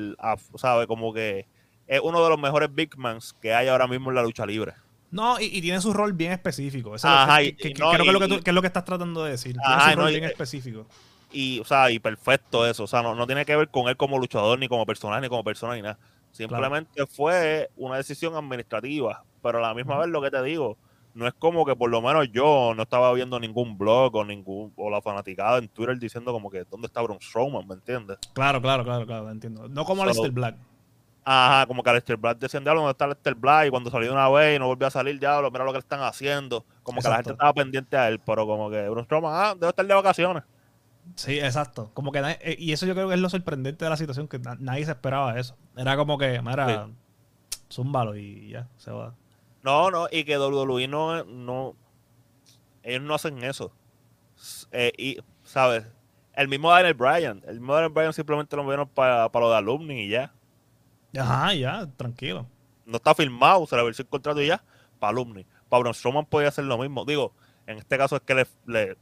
¿sabe? 0.55 0.87
Como 0.87 1.13
que 1.13 1.45
es 1.87 2.01
uno 2.03 2.23
de 2.23 2.29
los 2.29 2.39
mejores 2.39 2.73
big 2.73 2.97
mans 2.97 3.33
que 3.41 3.53
hay 3.53 3.67
ahora 3.67 3.87
mismo 3.87 4.09
en 4.09 4.15
la 4.15 4.23
lucha 4.23 4.45
libre. 4.45 4.73
No, 5.11 5.39
y, 5.39 5.45
y 5.45 5.61
tiene 5.61 5.81
su 5.81 5.91
rol 5.93 6.13
bien 6.13 6.31
específico. 6.31 6.93
Eso 6.95 7.07
es 7.07 7.13
Ajá, 7.13 7.37
lo 7.39 7.43
que, 7.43 7.43
y- 7.49 7.53
que- 7.53 7.67
y 7.69 7.73
que 7.73 7.81
no, 7.81 7.91
creo 7.91 8.03
que, 8.03 8.07
es 8.09 8.13
lo 8.13 8.19
que, 8.19 8.27
tú- 8.27 8.43
que 8.43 8.49
es 8.51 8.53
lo 8.55 8.61
que 8.61 8.67
estás 8.67 8.85
tratando 8.85 9.23
de 9.23 9.31
decir. 9.31 9.53
Tiene 9.53 9.65
Ajá, 9.75 9.89
su 9.91 9.95
rol 9.95 10.03
no, 10.05 10.09
y- 10.09 10.13
bien 10.13 10.23
específico. 10.25 10.85
Y, 11.31 11.59
o 11.59 11.65
sea, 11.65 11.89
y 11.91 11.99
perfecto 11.99 12.65
eso. 12.67 12.83
O 12.83 12.87
sea, 12.87 13.01
no, 13.01 13.15
no 13.15 13.25
tiene 13.27 13.45
que 13.45 13.55
ver 13.55 13.69
con 13.69 13.87
él 13.89 13.97
como 13.97 14.17
luchador, 14.19 14.57
ni 14.59 14.67
como 14.67 14.85
personaje, 14.85 15.21
ni 15.21 15.29
como 15.29 15.43
persona, 15.43 15.75
ni 15.75 15.81
nada. 15.83 15.97
Simplemente 16.31 17.05
fue 17.07 17.69
una 17.75 17.97
decisión 17.97 18.35
administrativa. 18.35 19.23
Pero 19.41 19.59
a 19.59 19.61
la 19.61 19.73
misma 19.73 19.97
vez 19.97 20.09
lo 20.09 20.21
que 20.21 20.29
te 20.31 20.41
digo, 20.43 20.77
no 21.13 21.27
es 21.27 21.33
como 21.33 21.65
que 21.65 21.75
por 21.75 21.89
lo 21.89 22.01
menos 22.01 22.29
yo 22.31 22.73
no 22.75 22.83
estaba 22.83 23.11
viendo 23.13 23.39
ningún 23.39 23.77
blog 23.77 24.15
o 24.15 24.23
ningún 24.25 24.71
o 24.75 24.89
la 24.89 25.01
fanaticada 25.01 25.57
en 25.57 25.67
Twitter 25.69 25.97
diciendo 25.99 26.31
como 26.31 26.49
que 26.49 26.63
dónde 26.69 26.87
está 26.87 27.01
Braun 27.01 27.19
Strowman, 27.21 27.67
¿me 27.67 27.73
entiendes? 27.75 28.17
Claro, 28.33 28.61
claro, 28.61 28.83
claro, 28.83 29.05
claro, 29.05 29.29
entiendo. 29.31 29.67
No 29.69 29.85
como 29.85 30.01
So- 30.03 30.09
Aleister 30.09 30.31
Black. 30.31 30.55
Ajá, 31.25 31.67
como 31.67 31.83
que 31.83 31.89
Aleister 31.89 32.17
Black 32.17 32.39
decían, 32.39 32.63
diablo, 32.63 32.81
¿dónde 32.81 32.91
está 32.91 33.05
Aleister 33.05 33.35
Black? 33.35 33.67
Y 33.67 33.69
cuando 33.69 33.91
salió 33.91 34.11
una 34.11 34.29
vez 34.29 34.55
y 34.55 34.59
no 34.59 34.67
volvió 34.67 34.87
a 34.87 34.91
salir, 34.91 35.19
diablo, 35.19 35.51
mira 35.51 35.63
lo 35.63 35.71
que 35.71 35.77
le 35.77 35.81
están 35.81 36.01
haciendo. 36.01 36.65
Como 36.81 37.01
que 37.01 37.07
la 37.09 37.15
gente 37.17 37.31
estaba 37.33 37.53
pendiente 37.53 37.97
a 37.97 38.07
él, 38.07 38.19
pero 38.19 38.47
como 38.47 38.69
que 38.69 38.87
Braun 38.89 39.05
Strowman, 39.05 39.31
ah, 39.35 39.53
debe 39.53 39.69
estar 39.69 39.85
de 39.85 39.93
vacaciones. 39.93 40.43
Sí, 41.15 41.39
exacto. 41.39 41.91
Como 41.93 42.11
que 42.11 42.19
eh, 42.41 42.55
y 42.57 42.71
eso 42.71 42.85
yo 42.85 42.93
creo 42.93 43.07
que 43.09 43.15
es 43.15 43.19
lo 43.19 43.29
sorprendente 43.29 43.83
de 43.83 43.89
la 43.89 43.97
situación, 43.97 44.27
que 44.27 44.39
na- 44.39 44.57
nadie 44.59 44.85
se 44.85 44.91
esperaba 44.91 45.39
eso. 45.39 45.55
Era 45.75 45.97
como 45.97 46.17
que, 46.17 46.41
mira, 46.41 46.87
zúmbalo 47.71 48.15
y 48.15 48.49
ya, 48.49 48.67
se 48.77 48.91
va. 48.91 49.13
No, 49.63 49.91
no, 49.91 50.07
y 50.11 50.23
que 50.23 50.37
WWE 50.37 50.87
no, 50.87 51.23
no 51.25 51.75
ellos 52.83 53.01
no 53.01 53.13
hacen 53.15 53.43
eso. 53.43 53.71
Eh, 54.71 54.91
y, 54.97 55.17
¿sabes? 55.43 55.85
El 56.33 56.47
mismo 56.47 56.71
Daniel 56.71 56.93
Bryan, 56.93 57.41
el 57.47 57.55
mismo 57.59 57.73
Daniel 57.73 57.91
Bryan 57.91 58.13
simplemente 58.13 58.55
lo 58.55 58.65
vieron 58.65 58.87
para 58.87 59.29
lo 59.33 59.49
de 59.51 59.57
alumni 59.57 60.03
y 60.03 60.09
ya. 60.09 60.31
Ajá, 61.17 61.53
ya, 61.53 61.87
tranquilo. 61.97 62.45
No 62.85 62.97
está 62.97 63.13
firmado, 63.13 63.65
se 63.67 63.75
le 63.75 63.83
venció 63.83 64.03
el 64.03 64.07
contrato 64.09 64.41
y 64.41 64.47
ya, 64.47 64.63
para 64.99 65.11
alumni. 65.11 65.45
Para 65.67 65.81
Braun 65.81 65.93
Strowman 65.93 66.25
podía 66.25 66.47
hacer 66.47 66.63
lo 66.65 66.77
mismo. 66.77 67.03
Digo, 67.03 67.33
en 67.67 67.77
este 67.77 67.97
caso 67.97 68.15
es 68.15 68.21
que 68.21 68.33
le, 68.35 68.47
le, 68.65 68.97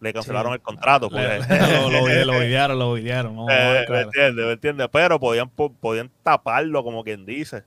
le 0.00 0.12
cancelaron 0.12 0.52
Sí. 0.52 0.54
el 0.56 0.62
contrato. 0.62 1.08
Lo, 1.10 1.90
lo, 1.90 1.90
lo 2.24 2.40
videaron, 2.40 3.36
lo 3.36 3.48
Eh, 3.48 3.80
¿Me 3.80 3.86
claro. 3.86 4.00
entiendes? 4.06 4.46
¿Me 4.46 4.52
entiendes? 4.52 4.88
Pero 4.90 5.20
podían, 5.20 5.48
po- 5.48 5.72
podían 5.72 6.10
taparlo, 6.22 6.82
como 6.82 7.04
quien 7.04 7.24
dice. 7.24 7.62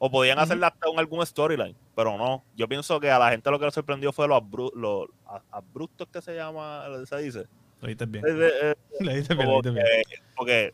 O 0.00 0.10
podían 0.10 0.38
Ujú. 0.38 0.44
hacerle 0.44 0.66
hasta 0.66 0.88
un, 0.88 0.98
algún 0.98 1.26
storyline, 1.26 1.74
pero 1.96 2.16
no. 2.16 2.44
Yo 2.56 2.68
pienso 2.68 3.00
que 3.00 3.10
a 3.10 3.18
la 3.18 3.30
gente 3.30 3.50
lo 3.50 3.58
que 3.58 3.64
le 3.64 3.70
sorprendió 3.72 4.12
fue 4.12 4.28
lo, 4.28 4.36
abru 4.36 4.70
lo 4.76 5.08
a- 5.26 5.42
abruptos 5.50 6.06
que 6.08 6.22
se 6.22 6.36
llama, 6.36 6.84
se 7.04 7.16
dice. 7.18 7.46
Lo 7.80 7.88
viste 7.88 8.06
bien. 8.06 8.24
Eh, 8.26 8.50
eh, 8.62 8.74
Lo 9.00 9.12
viste 9.12 9.34
bien, 9.34 9.48
lo 9.48 9.54
viste 9.54 9.70
bien. 9.70 9.84
que- 9.84 10.22
porque, 10.36 10.72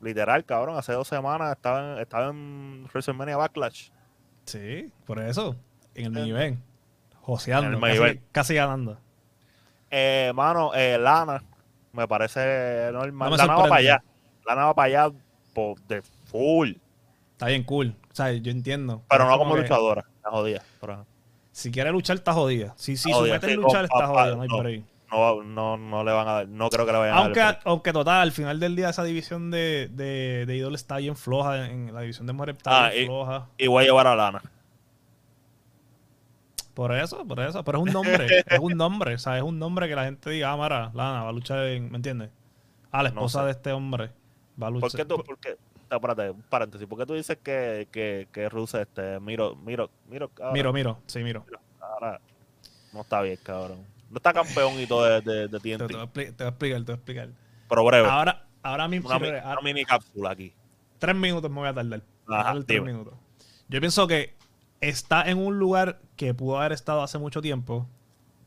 literal, 0.00 0.44
cabrón, 0.44 0.76
hace 0.76 0.92
dos 0.92 1.06
semanas 1.08 1.52
estaba 1.52 1.94
en, 1.94 1.98
estaba 2.00 2.28
en 2.30 2.84
WrestleMania 2.92 3.36
Backlash. 3.36 3.90
Sí, 4.46 4.90
por 5.06 5.18
eso. 5.20 5.56
En 5.94 6.06
el 6.06 6.10
minivan. 6.12 6.42
En 6.44 6.62
Joseando, 7.20 7.68
el 7.70 7.80
casi, 7.80 7.92
minivan. 8.00 8.20
casi 8.32 8.54
ganando. 8.54 8.98
Eh, 9.90 10.32
mano, 10.34 10.72
eh, 10.74 10.98
Lana, 10.98 11.42
me 11.92 12.08
parece 12.08 12.90
normal. 12.92 13.30
No 13.30 13.36
me 13.36 13.36
Lana 13.36 13.56
va 13.56 13.62
para 13.68 13.76
allá. 13.76 14.02
Lana 14.46 14.64
va 14.66 14.74
para 14.74 14.86
allá 14.86 15.14
por, 15.54 15.78
de 15.82 16.02
full, 16.02 16.72
Está 17.42 17.50
bien 17.50 17.64
cool. 17.64 17.94
O 18.10 18.14
sea, 18.14 18.32
yo 18.32 18.50
entiendo. 18.52 19.02
pero 19.08 19.26
no 19.28 19.36
como 19.38 19.56
luchadora. 19.56 20.04
La 20.24 20.30
jodida. 20.30 20.62
pero- 20.80 21.04
Si 21.50 21.70
quiere 21.70 21.90
luchar, 21.90 22.16
está 22.16 22.32
jodida. 22.32 22.72
Si, 22.76 22.96
si 22.96 23.10
Está 23.10 23.22
meta 23.24 23.46
sí, 23.48 23.54
luchar, 23.54 23.84
está 23.84 24.06
jodida. 24.06 24.36
No 24.36 24.42
hay 24.42 24.48
por 24.48 24.66
ahí. 24.66 24.84
no, 25.10 25.42
no, 25.42 25.76
no 25.76 26.04
le 26.04 26.12
van 26.12 26.28
a 26.28 26.32
dar, 26.32 26.48
no 26.48 26.70
creo 26.70 26.86
que 26.86 26.92
le 26.92 26.98
vayan 26.98 27.18
a 27.18 27.28
dar. 27.28 27.60
aunque 27.64 27.92
total, 27.92 28.20
al 28.22 28.32
final 28.32 28.58
del 28.60 28.76
día 28.76 28.88
esa 28.90 29.04
división 29.04 29.50
de, 29.50 29.88
de, 29.92 30.46
de 30.46 30.56
Idol 30.56 30.74
está 30.74 30.96
bien 30.98 31.16
floja. 31.16 31.66
En 31.68 31.92
la 31.92 32.00
división 32.02 32.26
de 32.26 32.32
mujeres 32.32 32.56
está 32.58 32.86
Ah, 32.86 32.90
bien 32.90 33.02
y- 33.02 33.06
floja. 33.06 33.46
Y 33.58 33.66
voy 33.66 33.82
a 33.82 33.86
llevar 33.86 34.06
a 34.06 34.14
Lana. 34.16 34.40
Por 36.74 36.94
eso, 36.94 37.26
por 37.26 37.40
eso. 37.40 37.62
Pero 37.64 37.78
es 37.78 37.84
un 37.84 37.92
nombre. 37.92 38.26
es 38.46 38.58
un 38.58 38.72
nombre. 38.76 39.14
O 39.14 39.18
sea, 39.18 39.36
es 39.36 39.42
un 39.42 39.58
nombre 39.58 39.88
que 39.88 39.94
la 39.94 40.04
gente 40.04 40.30
diga, 40.30 40.52
ah, 40.52 40.56
Mara, 40.56 40.90
Lana 40.94 41.24
va 41.24 41.28
a 41.28 41.32
luchar 41.32 41.58
en. 41.66 41.90
¿Me 41.90 41.96
entiendes? 41.96 42.30
Ah, 42.90 43.02
la 43.02 43.10
No 43.10 43.20
esposa 43.20 43.40
sé. 43.40 43.44
de 43.46 43.50
este 43.50 43.72
hombre 43.72 44.10
va 44.62 44.68
a 44.68 44.70
luchar. 44.70 44.90
¿Por 44.90 44.96
qué 44.98 45.04
tú, 45.04 45.16
por 45.22 45.38
qué, 45.38 45.56
espérate, 45.96 46.30
un 46.30 46.42
paréntesis, 46.42 46.86
¿por 46.86 46.98
qué 46.98 47.06
tú 47.06 47.14
dices 47.14 47.38
que, 47.42 47.88
que, 47.90 48.28
que 48.32 48.46
este, 48.80 49.20
miro, 49.20 49.56
miro, 49.56 49.90
miro, 50.08 50.30
ahora, 50.40 50.52
Miro, 50.52 50.72
miro. 50.72 50.98
Sí, 51.06 51.20
miro. 51.22 51.44
ahora 51.80 52.20
no 52.92 53.00
está 53.02 53.20
bien, 53.22 53.38
cabrón. 53.42 53.78
No 54.10 54.16
está 54.16 54.32
campeón 54.32 54.78
y 54.78 54.86
todo 54.86 55.04
de, 55.04 55.20
de, 55.20 55.48
de 55.48 55.60
Te, 55.60 55.76
TNT, 55.78 55.92
voy 55.92 56.00
a 56.00 56.04
expli- 56.04 56.36
te 56.36 56.44
voy 56.44 56.46
a 56.46 56.48
explicar, 56.48 56.78
te 56.80 56.84
voy 56.84 56.92
a 56.92 56.96
explicar. 56.96 57.28
pero 57.68 57.84
breve. 57.84 58.08
Ahora, 58.08 58.44
ahora 58.62 58.88
mismo. 58.88 59.08
una, 59.08 59.18
sí, 59.18 59.22
mi- 59.24 59.28
ahora- 59.30 59.52
una 59.52 59.60
mini 59.62 59.84
cápsula 59.84 60.30
aquí. 60.30 60.52
tres 60.98 61.16
minutos 61.16 61.50
me 61.50 61.60
voy 61.60 61.68
a 61.68 61.74
tardar. 61.74 62.02
Ajá, 62.28 62.54
tres 62.66 62.82
minutos. 62.82 63.14
Yo 63.68 63.80
pienso 63.80 64.06
que 64.06 64.34
está 64.80 65.22
en 65.30 65.38
un 65.38 65.58
lugar 65.58 66.00
que 66.16 66.34
pudo 66.34 66.58
haber 66.58 66.72
estado 66.72 67.02
hace 67.02 67.18
mucho 67.18 67.40
tiempo. 67.40 67.88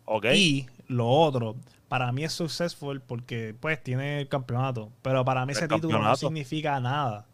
¿Ok? 0.05 0.25
Y 0.35 0.67
lo 0.87 1.07
otro, 1.09 1.55
para 1.87 2.11
mí 2.11 2.23
es 2.23 2.31
successful 2.33 3.01
porque 3.01 3.55
pues 3.59 3.81
tiene 3.81 4.19
el 4.21 4.27
campeonato. 4.29 4.91
Pero 5.01 5.25
para 5.25 5.45
mí 5.47 5.53
El 5.53 5.57
ese 5.57 5.67
título 5.67 5.97
no 5.99 6.15
significa 6.15 6.79
nada. 6.79 7.25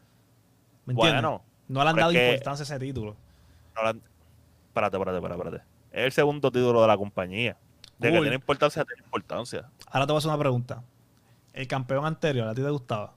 ¿Me 0.85 0.93
entiendes? 0.93 1.21
Bueno, 1.21 1.43
no 1.67 1.83
le 1.83 1.89
han 1.89 1.95
pero 1.95 2.07
dado 2.11 2.25
importancia 2.25 2.63
a 2.63 2.65
ese 2.65 2.79
título. 2.79 3.15
ahora- 3.75 3.91
espérate, 4.67 4.97
espérate, 4.97 5.17
espérate, 5.17 5.41
espérate. 5.41 5.63
Es 5.91 6.05
el 6.05 6.11
segundo 6.11 6.51
título 6.51 6.81
de 6.81 6.87
la 6.87 6.97
compañía. 6.97 7.57
De 7.99 8.11
que 8.11 8.19
tiene 8.19 8.35
importancia, 8.35 8.83
tiene 8.83 9.03
importancia. 9.03 9.69
Ahora 9.87 10.07
te 10.07 10.11
voy 10.13 10.17
a 10.17 10.19
hacer 10.19 10.29
una 10.29 10.39
pregunta. 10.39 10.83
El 11.53 11.67
campeón 11.67 12.05
anterior, 12.05 12.47
¿a 12.47 12.55
ti 12.55 12.61
te 12.63 12.69
gustaba? 12.69 13.13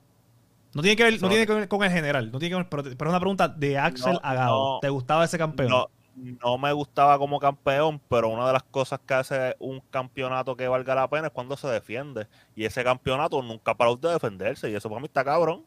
No 0.74 0.82
tiene 0.82 0.96
que 0.96 1.04
ver, 1.04 1.14
no 1.14 1.20
no 1.22 1.28
tiene 1.28 1.46
que 1.46 1.54
ver 1.54 1.68
con 1.68 1.82
el 1.84 1.90
general, 1.90 2.32
no 2.32 2.38
tiene 2.38 2.50
que 2.50 2.56
ver, 2.56 2.68
pero, 2.68 2.82
pero 2.82 2.94
es 3.10 3.12
una 3.12 3.20
pregunta 3.20 3.48
de 3.48 3.78
Axel 3.78 4.14
No, 4.14 4.20
Agado. 4.24 4.74
no. 4.74 4.80
¿Te 4.80 4.88
gustaba 4.88 5.24
ese 5.24 5.38
campeón? 5.38 5.70
No, 5.70 5.88
no 6.16 6.58
me 6.58 6.72
gustaba 6.72 7.16
como 7.16 7.38
campeón, 7.38 8.00
pero 8.08 8.28
una 8.28 8.46
de 8.48 8.52
las 8.54 8.64
cosas 8.64 9.00
que 9.06 9.14
hace 9.14 9.56
un 9.60 9.80
campeonato 9.90 10.56
que 10.56 10.66
valga 10.68 10.94
la 10.96 11.08
pena 11.08 11.28
es 11.28 11.32
cuando 11.32 11.56
se 11.56 11.68
defiende. 11.68 12.26
Y 12.56 12.64
ese 12.64 12.82
campeonato 12.82 13.40
nunca 13.40 13.74
paró 13.74 13.94
de 13.96 14.10
defenderse. 14.10 14.68
Y 14.68 14.74
eso 14.74 14.88
para 14.88 15.00
mí 15.00 15.06
está 15.06 15.24
cabrón. 15.24 15.64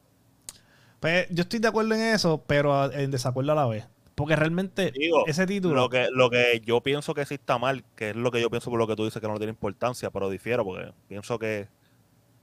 Pues, 1.00 1.28
yo 1.30 1.44
estoy 1.44 1.60
de 1.60 1.68
acuerdo 1.68 1.94
en 1.94 2.02
eso, 2.02 2.44
pero 2.48 2.92
en 2.92 3.12
desacuerdo 3.12 3.52
a 3.52 3.56
la 3.56 3.66
vez. 3.68 3.88
Porque 4.16 4.36
realmente 4.36 4.92
Digo, 4.92 5.28
ese 5.28 5.46
título. 5.46 5.76
Lo 5.76 5.90
que, 5.90 6.08
lo 6.12 6.32
que 6.32 6.60
yo 6.66 6.82
pienso 6.82 7.14
que 7.14 7.24
sí 7.26 7.36
está 7.36 7.60
mal, 7.60 7.84
que 7.96 8.10
es 8.10 8.16
lo 8.16 8.32
que 8.32 8.42
yo 8.42 8.50
pienso 8.50 8.72
por 8.72 8.80
lo 8.80 8.88
que 8.88 8.96
tú 8.96 9.06
dices 9.06 9.22
que 9.22 9.28
no 9.28 9.38
tiene 9.38 9.52
importancia, 9.52 10.10
pero 10.10 10.28
difiero 10.30 10.66
porque 10.66 10.92
pienso 11.08 11.38
que 11.38 11.68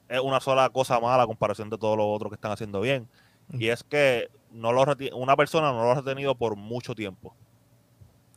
es 0.08 0.20
una 0.20 0.38
sola 0.38 0.68
cosa 0.70 1.00
mala 1.00 1.24
a 1.24 1.26
comparación 1.26 1.70
de 1.70 1.78
todo 1.78 1.96
lo 1.96 2.08
otro 2.12 2.30
que 2.30 2.36
están 2.36 2.52
haciendo 2.52 2.80
bien. 2.80 3.08
Y 3.52 3.68
es 3.68 3.82
que 3.82 4.28
no 4.52 4.72
lo 4.72 4.84
una 5.14 5.36
persona 5.36 5.72
no 5.72 5.82
lo 5.82 5.90
ha 5.90 5.94
retenido 5.96 6.36
por 6.36 6.54
mucho 6.54 6.94
tiempo. 6.94 7.34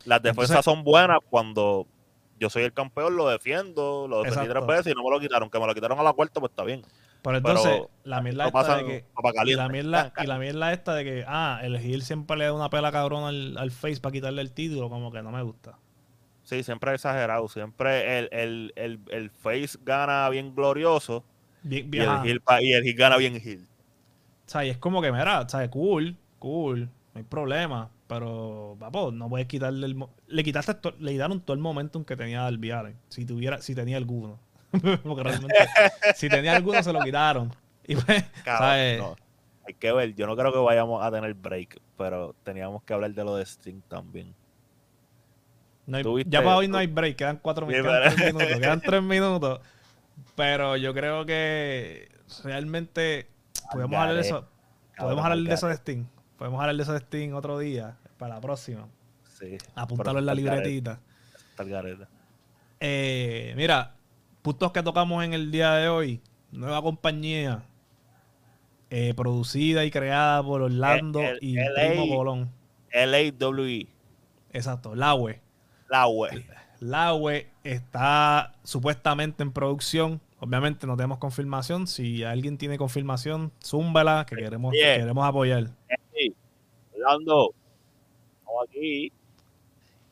Las 0.05 0.21
defensas 0.23 0.49
Entonces- 0.57 0.65
son 0.73 0.83
buenas 0.83 1.19
cuando 1.29 1.85
yo 2.39 2.49
soy 2.49 2.63
el 2.63 2.73
campeón, 2.73 3.15
lo 3.17 3.29
defiendo, 3.29 4.07
lo 4.07 4.23
defendí 4.23 4.47
Exacto. 4.47 4.65
tres 4.65 4.77
veces 4.77 4.93
y 4.93 4.95
no 4.95 5.03
me 5.03 5.11
lo 5.11 5.19
quitaron. 5.19 5.49
Que 5.51 5.59
me 5.59 5.67
lo 5.67 5.75
quitaron 5.75 5.99
a 5.99 6.03
la 6.03 6.13
cuarta, 6.13 6.39
pues 6.39 6.49
está 6.51 6.63
bien. 6.63 6.83
Pero 7.21 7.37
entonces, 7.37 7.71
pero 7.71 7.89
la 8.03 8.21
mierda 8.21 8.49
No 8.49 8.59
esta 8.59 8.77
de 8.77 8.85
que. 8.85 9.05
Y 9.45 9.53
la, 9.53 9.69
mierda, 9.69 10.13
y 10.17 10.27
la 10.27 10.37
mierda 10.39 10.73
esta 10.73 10.95
de 10.95 11.03
que, 11.03 11.25
ah, 11.27 11.59
el 11.63 11.77
Gil 11.79 12.01
siempre 12.03 12.37
le 12.37 12.45
da 12.45 12.53
una 12.53 12.69
pela 12.69 12.91
cabrón 12.91 13.23
al, 13.25 13.57
al 13.57 13.71
Face 13.71 13.99
para 13.99 14.13
quitarle 14.13 14.41
el 14.41 14.51
título, 14.51 14.89
como 14.89 15.11
que 15.11 15.21
no 15.21 15.31
me 15.31 15.41
gusta. 15.41 15.77
Sí, 16.43 16.63
siempre 16.63 16.93
exagerado. 16.93 17.47
Siempre 17.49 18.19
el, 18.19 18.29
el, 18.31 18.73
el, 18.77 18.99
el 19.09 19.29
face 19.29 19.77
gana 19.83 20.29
bien 20.29 20.55
glorioso 20.55 21.25
Bien, 21.61 21.89
y 22.23 22.29
el, 22.29 22.39
pa- 22.39 22.61
y 22.61 22.71
el 22.71 22.85
heel 22.85 22.95
gana 22.95 23.17
bien 23.17 23.35
heel. 23.35 23.67
O 24.45 24.49
sea, 24.49 24.63
y 24.63 24.69
es 24.69 24.77
como 24.77 25.01
que, 25.01 25.11
mira, 25.11 25.41
o 25.41 25.49
sea, 25.49 25.69
cool, 25.69 26.15
cool, 26.39 26.83
no 27.13 27.17
hay 27.19 27.23
problema. 27.23 27.89
Pero, 28.07 28.77
papo, 28.79 29.11
no 29.11 29.27
puedes 29.27 29.47
quitarle 29.47 29.85
el... 29.85 29.97
Le 30.27 30.43
quitaste, 30.43 30.77
le 30.99 31.11
quitaron 31.11 31.41
todo 31.41 31.53
el 31.53 31.59
momentum 31.59 32.05
que 32.05 32.15
tenía 32.15 32.43
Darby 32.43 32.71
Allin. 32.71 32.95
Si 33.09 33.25
tuviera, 33.25 33.61
si 33.61 33.75
tenía 33.75 33.97
alguno. 33.97 34.39
Porque 35.03 35.23
realmente, 35.23 35.55
si 36.15 36.29
tenía 36.29 36.55
alguno, 36.55 36.81
se 36.83 36.91
lo 36.93 36.99
quitaron. 37.01 37.53
Y 37.87 37.95
pues, 37.95 38.23
Cabrón, 38.43 38.67
¿sabes? 38.69 38.99
no. 38.99 39.15
Hay 39.67 39.73
que 39.73 39.91
ver, 39.91 40.15
yo 40.15 40.27
no 40.27 40.35
creo 40.37 40.51
que 40.53 40.59
vayamos 40.59 41.03
a 41.05 41.11
tener 41.11 41.33
break, 41.33 41.79
pero 41.97 42.33
teníamos 42.43 42.83
que 42.83 42.93
hablar 42.93 43.11
de 43.13 43.23
lo 43.23 43.35
de 43.35 43.43
Sting 43.45 43.81
también. 43.89 44.33
No 45.85 45.97
hay- 45.97 46.03
Tuviste- 46.03 46.29
ya 46.31 46.41
para 46.43 46.57
hoy 46.57 46.67
no 46.67 46.77
hay 46.77 46.87
break, 46.87 47.15
quedan 47.17 47.37
cuatro 47.37 47.65
Sí, 47.65 47.73
minutos, 47.73 47.91
quedan 47.93 48.03
pero- 48.03 48.15
tres 48.15 48.33
minutos, 48.33 48.59
quedan 48.61 48.81
tres 48.81 49.03
minutos. 49.03 49.59
Pero 50.35 50.77
yo 50.77 50.93
creo 50.93 51.25
que 51.25 52.09
realmente 52.43 53.27
podemos 53.71 53.97
hablar 53.99 54.15
de 54.15 54.21
eso, 54.21 54.47
podemos 54.97 55.23
hablar 55.25 55.39
de 55.39 55.53
eso 55.53 55.67
de 55.67 55.73
Sting. 55.75 56.05
Podemos 56.37 56.59
hablar 56.61 56.75
de 56.75 56.83
eso 56.83 56.93
de 56.93 56.99
Sting 56.99 57.33
otro 57.33 57.57
día, 57.59 57.97
para 58.17 58.35
la 58.35 58.41
próxima. 58.41 58.87
Sí, 59.37 59.57
Apúntalo 59.75 60.09
pero 60.11 60.19
en 60.19 60.25
la 60.25 60.33
libretita. 60.33 60.99
Eh, 62.79 63.53
mira, 63.55 63.93
puntos 64.47 64.71
que 64.71 64.81
tocamos 64.81 65.25
en 65.25 65.33
el 65.33 65.51
día 65.51 65.73
de 65.73 65.89
hoy. 65.89 66.21
Nueva 66.53 66.81
compañía. 66.81 67.63
eh, 68.89 69.13
producida 69.13 69.83
y 69.83 69.91
creada 69.91 70.41
por 70.41 70.61
Orlando 70.61 71.19
El- 71.19 71.25
el 71.35 71.37
y 71.41 71.57
LA. 71.57 71.89
Primo 71.89 72.15
Colón. 72.15 72.49
LAWE, 72.93 73.87
Exacto, 74.53 74.95
Laue. 74.95 75.31
E, 75.33 75.41
la 75.89 76.07
web. 76.07 76.45
Laue 76.79 77.47
está 77.65 78.55
supuestamente 78.63 79.43
en 79.43 79.51
producción. 79.51 80.21
Obviamente 80.39 80.87
no 80.87 80.95
tenemos 80.95 81.17
confirmación. 81.17 81.85
Si 81.85 82.23
alguien 82.23 82.57
tiene 82.57 82.77
confirmación, 82.77 83.51
zúmbala, 83.61 84.25
que 84.25 84.37
queremos, 84.37 84.71
que 84.71 84.79
queremos 84.79 85.27
apoyar. 85.27 85.67
Hey, 86.13 86.33
Orlando, 86.95 87.53
estamos 88.39 88.63
aquí. 88.69 89.11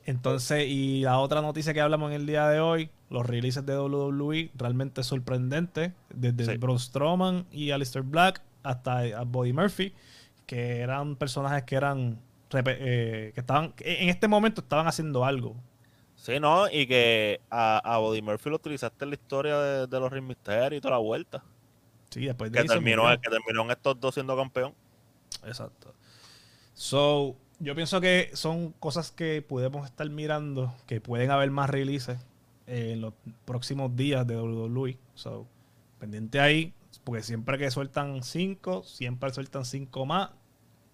Entonces, 0.06 0.66
y 0.68 1.02
la 1.02 1.20
otra 1.20 1.42
noticia 1.42 1.74
que 1.74 1.82
hablamos 1.82 2.12
en 2.12 2.16
el 2.22 2.26
día 2.28 2.48
de 2.48 2.60
hoy, 2.60 2.90
los 3.10 3.26
releases 3.26 3.66
de 3.66 3.78
WWE, 3.78 4.52
realmente 4.56 5.04
sorprendente, 5.04 5.94
desde 6.14 6.46
Sí. 6.46 6.58
Braun 6.58 6.80
Strowman 6.80 7.46
y 7.52 7.72
Aleister 7.72 8.04
Black 8.04 8.42
hasta 8.64 9.00
a 9.00 9.24
Buddy 9.24 9.54
Murphy, 9.54 9.94
que 10.46 10.80
eran 10.80 11.16
personajes 11.16 11.64
que 11.64 11.76
eran 11.76 12.20
eh, 12.54 13.32
que 13.34 13.40
estaban 13.42 13.74
en 13.80 14.10
este 14.10 14.28
momento 14.28 14.62
estaban 14.62 14.88
haciendo 14.88 15.26
algo. 15.26 15.56
Sí, 16.16 16.40
¿no? 16.40 16.70
Y 16.70 16.88
que 16.88 17.42
a, 17.50 17.80
a 17.80 17.98
Buddy 17.98 18.22
Murphy 18.22 18.50
lo 18.50 18.56
utilizaste 18.58 19.06
en 19.06 19.10
la 19.10 19.16
historia 19.16 19.58
de, 19.60 19.88
de 19.88 20.00
los 20.00 20.12
Rey 20.12 20.22
Mysterio 20.22 20.78
y 20.78 20.82
toda 20.82 20.94
la 20.94 21.00
vuelta. 21.00 21.44
Sí, 22.12 22.26
después 22.26 22.52
de 22.52 22.62
Que 22.62 22.68
terminó, 22.68 23.04
que 23.20 23.30
terminó 23.30 23.64
en 23.64 23.72
estos 23.72 24.00
dos 24.00 24.14
siendo 24.14 24.38
campeón. 24.38 24.74
Exacto. 25.46 25.94
So, 26.74 27.36
yo 27.60 27.76
pienso 27.76 28.02
que 28.02 28.30
son 28.34 28.72
cosas 28.74 29.12
que 29.12 29.42
podemos 29.42 29.86
estar 29.86 30.10
mirando, 30.10 30.74
que 30.88 31.02
pueden 31.02 31.32
haber 31.32 31.52
más 31.52 31.70
releases 31.70 32.20
eh, 32.68 32.92
en 32.94 33.02
los 33.02 33.14
próximos 33.46 33.96
días 33.96 34.26
de 34.28 34.36
WWE. 34.40 34.98
So, 35.16 35.48
pendiente 36.00 36.40
ahí, 36.40 36.74
porque 37.04 37.24
siempre 37.24 37.58
que 37.58 37.70
sueltan 37.72 38.24
cinco, 38.24 38.84
siempre 38.84 39.32
sueltan 39.34 39.66
cinco 39.66 40.06
más 40.06 40.30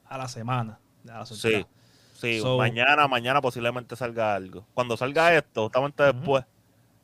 a 0.06 0.18
la 0.18 0.28
semana. 0.28 0.80
a 1.10 1.20
la 1.20 1.26
Sí. 1.26 1.66
Sí, 2.14 2.40
So- 2.40 2.58
mañana, 2.58 3.08
mañana 3.08 3.42
posiblemente 3.42 3.96
salga 3.96 4.36
algo. 4.36 4.68
Cuando 4.76 4.96
salga 4.96 5.34
esto, 5.36 5.64
justamente 5.64 6.04
Ujú. 6.04 6.14
después, 6.14 6.46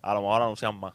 a 0.03 0.13
lo 0.13 0.21
mejor 0.21 0.43
anuncian 0.43 0.79
más. 0.79 0.93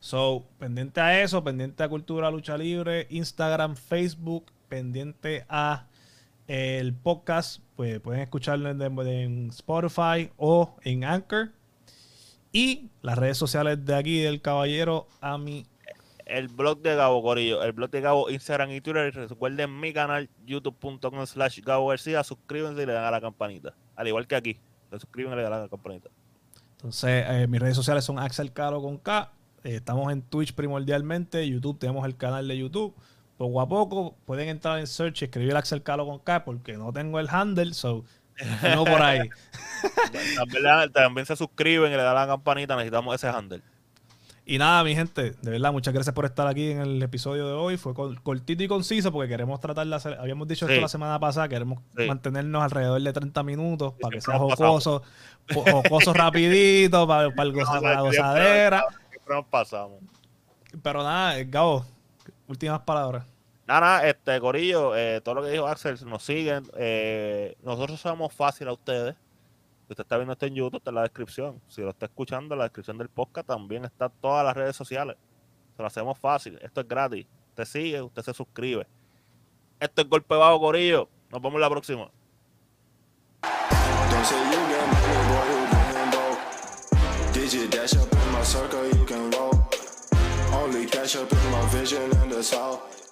So, 0.00 0.44
pendiente 0.58 1.00
a 1.00 1.22
eso, 1.22 1.44
pendiente 1.44 1.84
a 1.84 1.88
Cultura 1.88 2.28
Lucha 2.32 2.56
Libre, 2.58 3.06
Instagram, 3.10 3.76
Facebook, 3.76 4.46
pendiente 4.68 5.44
a 5.48 5.86
el 6.52 6.92
podcast, 6.92 7.62
pues 7.76 7.98
pueden 8.00 8.20
escucharlo 8.20 8.68
en, 8.68 8.82
en 8.82 9.48
Spotify 9.48 10.30
o 10.36 10.76
en 10.82 11.02
Anchor. 11.02 11.52
Y 12.52 12.90
las 13.00 13.16
redes 13.16 13.38
sociales 13.38 13.82
de 13.86 13.94
aquí 13.94 14.20
del 14.20 14.42
caballero 14.42 15.06
a 15.22 15.38
mi 15.38 15.64
El 16.26 16.48
blog 16.48 16.82
de 16.82 16.94
Gabo 16.94 17.22
Corillo, 17.22 17.62
el 17.62 17.72
blog 17.72 17.88
de 17.88 18.02
Gabo, 18.02 18.28
Instagram 18.28 18.70
y 18.72 18.82
Twitter. 18.82 19.14
Recuerden 19.14 19.80
mi 19.80 19.94
canal, 19.94 20.28
youtube.com 20.44 21.24
slash 21.24 21.60
Gabo 21.62 21.86
García. 21.86 22.22
Suscríbanse 22.22 22.82
y 22.82 22.86
le 22.86 22.92
dan 22.92 23.06
a 23.06 23.10
la 23.10 23.22
campanita. 23.22 23.74
Al 23.96 24.08
igual 24.08 24.26
que 24.26 24.34
aquí. 24.34 24.58
Se 24.90 24.98
suscriben 24.98 25.32
y 25.32 25.36
le 25.36 25.42
dan 25.44 25.54
a 25.54 25.60
la 25.60 25.68
campanita. 25.70 26.10
Entonces, 26.72 27.24
eh, 27.28 27.46
mis 27.48 27.62
redes 27.62 27.76
sociales 27.76 28.04
son 28.04 28.18
Axel 28.18 28.52
Caro 28.52 28.82
con 28.82 28.98
K. 28.98 29.32
Eh, 29.64 29.76
estamos 29.76 30.12
en 30.12 30.20
Twitch 30.20 30.52
primordialmente. 30.52 31.48
YouTube, 31.48 31.78
tenemos 31.78 32.04
el 32.04 32.14
canal 32.14 32.46
de 32.46 32.58
YouTube. 32.58 32.94
Poco 33.42 33.60
a 33.60 33.68
poco 33.68 34.14
pueden 34.24 34.48
entrar 34.48 34.78
en 34.78 34.86
search 34.86 35.22
y 35.22 35.24
escribir 35.24 35.56
Axel 35.56 35.82
Caro 35.82 36.06
con 36.06 36.20
K 36.20 36.44
porque 36.44 36.74
no 36.74 36.92
tengo 36.92 37.18
el 37.18 37.28
handle. 37.28 37.74
So, 37.74 38.04
no 38.72 38.84
por 38.84 39.02
ahí. 39.02 39.28
También, 40.36 40.92
también 40.92 41.26
se 41.26 41.34
suscriben 41.34 41.92
y 41.92 41.96
le 41.96 42.02
dan 42.02 42.14
la 42.14 42.28
campanita. 42.28 42.76
Necesitamos 42.76 43.16
ese 43.16 43.26
handle. 43.26 43.60
Y 44.46 44.58
nada, 44.58 44.84
mi 44.84 44.94
gente, 44.94 45.32
de 45.42 45.50
verdad, 45.50 45.72
muchas 45.72 45.92
gracias 45.92 46.14
por 46.14 46.24
estar 46.24 46.46
aquí 46.46 46.70
en 46.70 46.80
el 46.82 47.02
episodio 47.02 47.48
de 47.48 47.52
hoy. 47.52 47.76
Fue 47.78 47.94
cortito 47.94 48.62
y 48.62 48.68
conciso 48.68 49.10
porque 49.10 49.28
queremos 49.28 49.58
tratar 49.58 49.92
hacer, 49.92 50.16
habíamos 50.20 50.46
dicho 50.46 50.66
Sí. 50.68 50.72
esto 50.74 50.82
la 50.82 50.88
semana 50.88 51.18
pasada, 51.18 51.48
queremos 51.48 51.80
Sí. 51.96 52.06
mantenernos 52.06 52.62
alrededor 52.62 53.02
de 53.02 53.12
30 53.12 53.42
minutos 53.42 53.94
para 54.00 54.12
que 54.14 54.20
sea 54.20 54.38
jocoso, 54.38 55.02
jo- 55.52 55.64
jocoso 55.82 56.12
rapidito, 56.12 57.08
para, 57.08 57.28
para, 57.30 57.42
el 57.48 57.52
goza- 57.54 57.80
para 57.80 57.94
la 57.96 58.00
gozadera. 58.02 58.84
Siempre 59.10 59.34
nos 59.34 59.46
pasamos. 59.46 59.98
Pero 60.80 61.02
nada, 61.02 61.42
Gabo, 61.44 61.84
últimas 62.48 62.80
palabras. 62.80 63.24
Nada, 63.66 64.06
este 64.08 64.40
Corillo, 64.40 64.96
eh, 64.96 65.20
todo 65.20 65.36
lo 65.36 65.42
que 65.42 65.50
dijo 65.50 65.66
Axel, 65.66 65.96
nos 66.06 66.24
siguen. 66.24 66.64
eh, 66.76 67.54
nosotros 67.62 68.00
somos 68.00 68.32
fácil 68.32 68.68
a 68.68 68.72
ustedes. 68.72 69.14
Si 69.86 69.92
usted 69.92 70.02
está 70.02 70.16
viendo 70.16 70.32
esto 70.32 70.46
en 70.46 70.54
YouTube, 70.54 70.78
está 70.78 70.90
en 70.90 70.96
la 70.96 71.02
descripción. 71.02 71.60
Si 71.68 71.80
lo 71.80 71.90
está 71.90 72.06
escuchando, 72.06 72.54
en 72.54 72.58
la 72.58 72.64
descripción 72.64 72.98
del 72.98 73.08
podcast 73.08 73.46
también 73.46 73.84
está 73.84 74.08
todas 74.08 74.44
las 74.44 74.56
redes 74.56 74.74
sociales. 74.74 75.16
Se 75.76 75.82
lo 75.82 75.86
hacemos 75.86 76.18
fácil. 76.18 76.58
Esto 76.62 76.80
es 76.80 76.88
gratis. 76.88 77.26
Usted 77.50 77.64
sigue, 77.64 78.02
usted 78.02 78.22
se 78.22 78.34
suscribe. 78.34 78.86
Esto 79.78 80.02
es 80.02 80.08
Golpe 80.08 80.34
Bajo, 80.34 80.60
Corillo. 80.60 81.08
Nos 81.30 81.40
vemos 81.40 81.60
la 81.60 81.70
próxima. 81.70 82.10
Only 90.52 90.86
cash 90.86 91.16
up 91.16 91.32
in 91.32 91.50
my 91.50 91.66
vision 91.72 92.10
in 92.22 92.28
the 92.28 92.42
south. 92.42 93.11